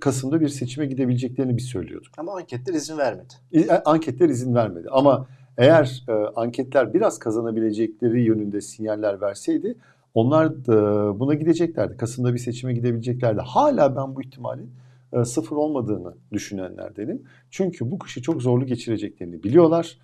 Kasım'da 0.00 0.40
bir 0.40 0.48
seçime 0.48 0.86
gidebileceklerini 0.86 1.56
biz 1.56 1.64
söylüyorduk. 1.64 2.12
Ama 2.16 2.36
anketler 2.36 2.74
izin 2.74 2.98
vermedi. 2.98 3.34
E, 3.52 3.70
Anketler 3.70 4.28
izin 4.28 4.54
vermedi 4.54 4.88
ama 4.90 5.26
eğer 5.58 6.04
e, 6.08 6.12
anketler 6.12 6.94
biraz 6.94 7.18
kazanabilecekleri 7.18 8.22
yönünde 8.22 8.60
sinyaller 8.60 9.20
verseydi 9.20 9.76
onlar 10.14 10.66
da 10.66 10.74
buna 11.20 11.34
gideceklerdi. 11.34 11.96
Kasım'da 11.96 12.34
bir 12.34 12.38
seçime 12.38 12.72
gidebileceklerdi. 12.72 13.40
Hala 13.40 13.96
ben 13.96 14.16
bu 14.16 14.22
ihtimalin 14.22 14.70
e, 15.12 15.24
sıfır 15.24 15.56
olmadığını 15.56 16.14
düşünenlerdenim. 16.32 17.22
Çünkü 17.50 17.90
bu 17.90 17.98
kışı 17.98 18.22
çok 18.22 18.42
zorlu 18.42 18.66
geçireceklerini 18.66 19.42
biliyorlar. 19.42 19.98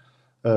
E, 0.47 0.51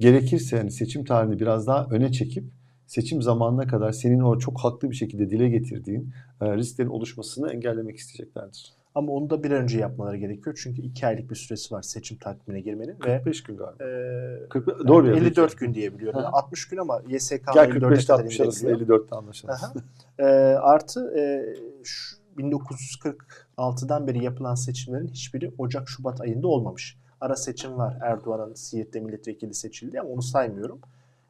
gerekirse 0.00 0.56
yani 0.56 0.70
seçim 0.70 1.04
tarihini 1.04 1.40
biraz 1.40 1.66
daha 1.66 1.86
öne 1.90 2.12
çekip 2.12 2.44
seçim 2.86 3.22
zamanına 3.22 3.66
kadar 3.66 3.92
senin 3.92 4.20
o 4.20 4.38
çok 4.38 4.60
haklı 4.60 4.90
bir 4.90 4.96
şekilde 4.96 5.30
dile 5.30 5.48
getirdiğin 5.48 6.12
e, 6.40 6.56
risklerin 6.56 6.88
oluşmasını 6.88 7.52
engellemek 7.52 7.96
isteyeceklerdir. 7.96 8.72
Ama 8.94 9.12
onu 9.12 9.30
da 9.30 9.42
bir 9.44 9.50
an 9.50 9.62
önce 9.62 9.78
yapmaları 9.78 10.16
gerekiyor. 10.16 10.58
Çünkü 10.62 10.82
iki 10.82 11.06
aylık 11.06 11.30
bir 11.30 11.36
süresi 11.36 11.74
var 11.74 11.82
seçim 11.82 12.18
takvimine 12.18 12.60
girmenin. 12.60 12.96
Ve 13.06 13.16
45 13.18 13.42
gün 13.42 13.56
galiba. 13.56 13.84
e, 13.84 14.48
40, 14.48 14.88
doğru 14.88 15.08
ya. 15.08 15.16
54 15.16 15.58
gün 15.58 15.74
diye 15.74 15.94
biliyorum. 15.94 16.20
Yani 16.22 16.28
60 16.28 16.68
gün 16.68 16.76
ama 16.76 17.02
YSK 17.08 17.30
Gel 17.54 17.68
54'e 17.68 17.70
45 17.70 18.06
kadar 18.06 18.18
60 18.18 18.40
arasında 18.40 18.70
indirebiliyor. 18.70 19.00
54'te 19.00 19.16
anlaşalım. 19.16 19.54
Aha. 19.54 19.72
E, 20.18 20.24
artı 20.54 21.18
e, 21.18 21.44
şu 21.84 22.16
1946'dan 22.38 24.06
beri 24.06 24.24
yapılan 24.24 24.54
seçimlerin 24.54 25.08
hiçbiri 25.08 25.52
Ocak-Şubat 25.58 26.20
ayında 26.20 26.48
olmamış. 26.48 26.98
Ara 27.20 27.36
seçim 27.36 27.76
var. 27.76 27.98
Erdoğan'ın 28.02 28.54
Siirt'te 28.54 29.00
milletvekili 29.00 29.54
seçildi 29.54 30.00
ama 30.00 30.08
onu 30.10 30.22
saymıyorum. 30.22 30.80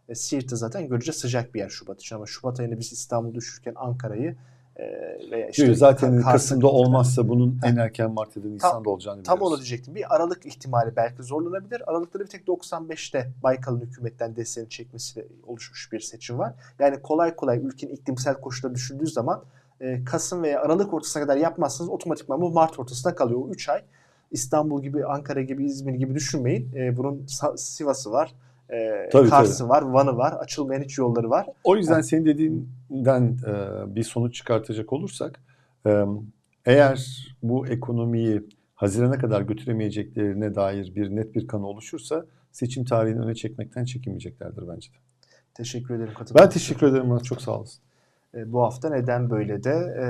E, 0.09 0.14
Siirt'te 0.14 0.57
zaten 0.57 0.88
görece 0.88 1.12
sıcak 1.12 1.55
bir 1.55 1.59
yer 1.61 1.69
Şubat 1.69 2.01
için 2.01 2.16
ama 2.16 2.27
Şubat 2.27 2.61
ayında 2.61 2.79
biz 2.79 2.92
İstanbul'u 2.92 3.35
düşürken 3.35 3.73
Ankara'yı 3.77 4.37
e, 4.77 4.85
veya 5.31 5.49
işte 5.49 5.75
zaten 5.75 6.09
Ka- 6.12 6.23
Kars'ı- 6.23 6.33
Kasım'da 6.33 6.66
olmazsa 6.69 7.29
bunun 7.29 7.59
en 7.64 7.77
erken 7.77 8.11
Mart 8.11 8.37
ya 8.37 8.45
da 8.45 8.49
Nisan'da 8.49 8.90
olacağını 8.90 9.23
Tam 9.23 9.37
biliyoruz. 9.37 9.53
onu 9.53 9.59
diyecektim. 9.61 9.95
Bir 9.95 10.14
Aralık 10.14 10.47
ihtimali 10.47 10.97
belki 10.97 11.23
zorlanabilir. 11.23 11.90
Aralıkta 11.90 12.21
bir 12.21 12.27
tek 12.27 12.47
95'te 12.49 13.31
Baykal'ın 13.42 13.81
hükümetten 13.81 14.37
desteğini 14.37 14.69
çekmesiyle 14.71 15.27
oluşmuş 15.47 15.92
bir 15.92 16.01
seçim 16.01 16.38
var. 16.38 16.55
Yani 16.79 17.03
kolay 17.03 17.37
kolay 17.37 17.59
ülkenin 17.59 17.92
iklimsel 17.92 18.35
koşulları 18.35 18.75
düşündüğü 18.75 19.07
zaman 19.07 19.42
e, 19.81 20.05
Kasım 20.05 20.42
veya 20.42 20.61
Aralık 20.62 20.95
ortasına 20.95 21.23
kadar 21.23 21.37
yapmazsanız 21.37 21.90
otomatikman 21.90 22.40
bu 22.40 22.51
Mart 22.51 22.79
ortasına 22.79 23.14
kalıyor. 23.14 23.40
O 23.40 23.49
3 23.51 23.69
ay 23.69 23.83
İstanbul 24.31 24.83
gibi, 24.83 25.07
Ankara 25.07 25.42
gibi, 25.42 25.64
İzmir 25.66 25.95
gibi 25.95 26.14
düşünmeyin. 26.14 26.73
E, 26.77 26.97
bunun 26.97 27.27
Sivas'ı 27.57 28.12
var, 28.12 28.35
e, 28.70 29.09
Tabii, 29.12 29.29
Kars'ı 29.29 29.68
var, 29.68 29.83
Van'ı 29.83 30.16
var, 30.16 30.33
açılmayan 30.33 30.83
hiç 30.83 30.98
yolları 30.98 31.31
var. 31.31 31.46
O 31.64 31.76
yüzden 31.76 32.00
senin 32.00 32.24
dediğinden 32.24 33.38
e, 33.46 33.94
bir 33.94 34.02
sonuç 34.02 34.35
çıkartacak 34.35 34.92
olursak 34.92 35.40
e, 35.87 36.04
eğer 36.64 37.29
bu 37.42 37.67
ekonomiyi 37.67 38.42
Haziran'a 38.75 39.19
kadar 39.19 39.42
götüremeyeceklerine 39.42 40.54
dair 40.54 40.94
bir 40.94 41.17
net 41.17 41.35
bir 41.35 41.46
kanı 41.46 41.67
oluşursa 41.67 42.27
seçim 42.52 42.85
tarihini 42.85 43.21
öne 43.21 43.35
çekmekten 43.35 43.85
çekinmeyeceklerdir 43.85 44.69
bence 44.69 44.90
de. 44.90 44.96
Teşekkür 45.54 45.94
ederim 45.94 46.14
katıldığınız 46.14 46.46
Ben 46.46 46.50
teşekkür 46.50 46.87
ederim 46.87 47.06
Murat. 47.06 47.25
Çok 47.25 47.42
sağ 47.42 47.58
olasın. 47.58 47.83
E, 48.35 48.52
bu 48.52 48.62
hafta 48.62 48.90
neden 48.90 49.31
böyle 49.31 49.64
de 49.64 49.71
e, 49.71 50.04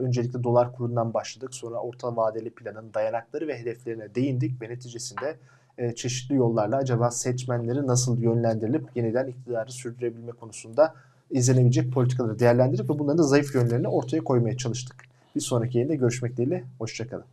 öncelikle 0.00 0.42
dolar 0.42 0.72
kurundan 0.72 1.14
başladık. 1.14 1.54
Sonra 1.54 1.78
orta 1.78 2.16
vadeli 2.16 2.50
planın 2.50 2.94
dayanakları 2.94 3.48
ve 3.48 3.58
hedeflerine 3.58 4.14
değindik 4.14 4.62
ve 4.62 4.68
neticesinde 4.68 5.36
e, 5.78 5.94
çeşitli 5.94 6.34
yollarla 6.34 6.76
acaba 6.76 7.10
seçmenleri 7.10 7.86
nasıl 7.86 8.22
yönlendirilip 8.22 8.84
yeniden 8.94 9.26
iktidarı 9.26 9.72
sürdürebilme 9.72 10.32
konusunda 10.32 10.94
izlenebilecek 11.30 11.92
politikaları 11.92 12.38
değerlendirip 12.38 12.90
ve 12.90 12.98
bunların 12.98 13.18
da 13.18 13.22
zayıf 13.22 13.54
yönlerini 13.54 13.88
ortaya 13.88 14.24
koymaya 14.24 14.56
çalıştık. 14.56 14.96
Bir 15.36 15.40
sonraki 15.40 15.78
yayında 15.78 15.94
görüşmek 15.94 16.36
dileğiyle. 16.36 16.64
Hoşçakalın. 16.78 17.24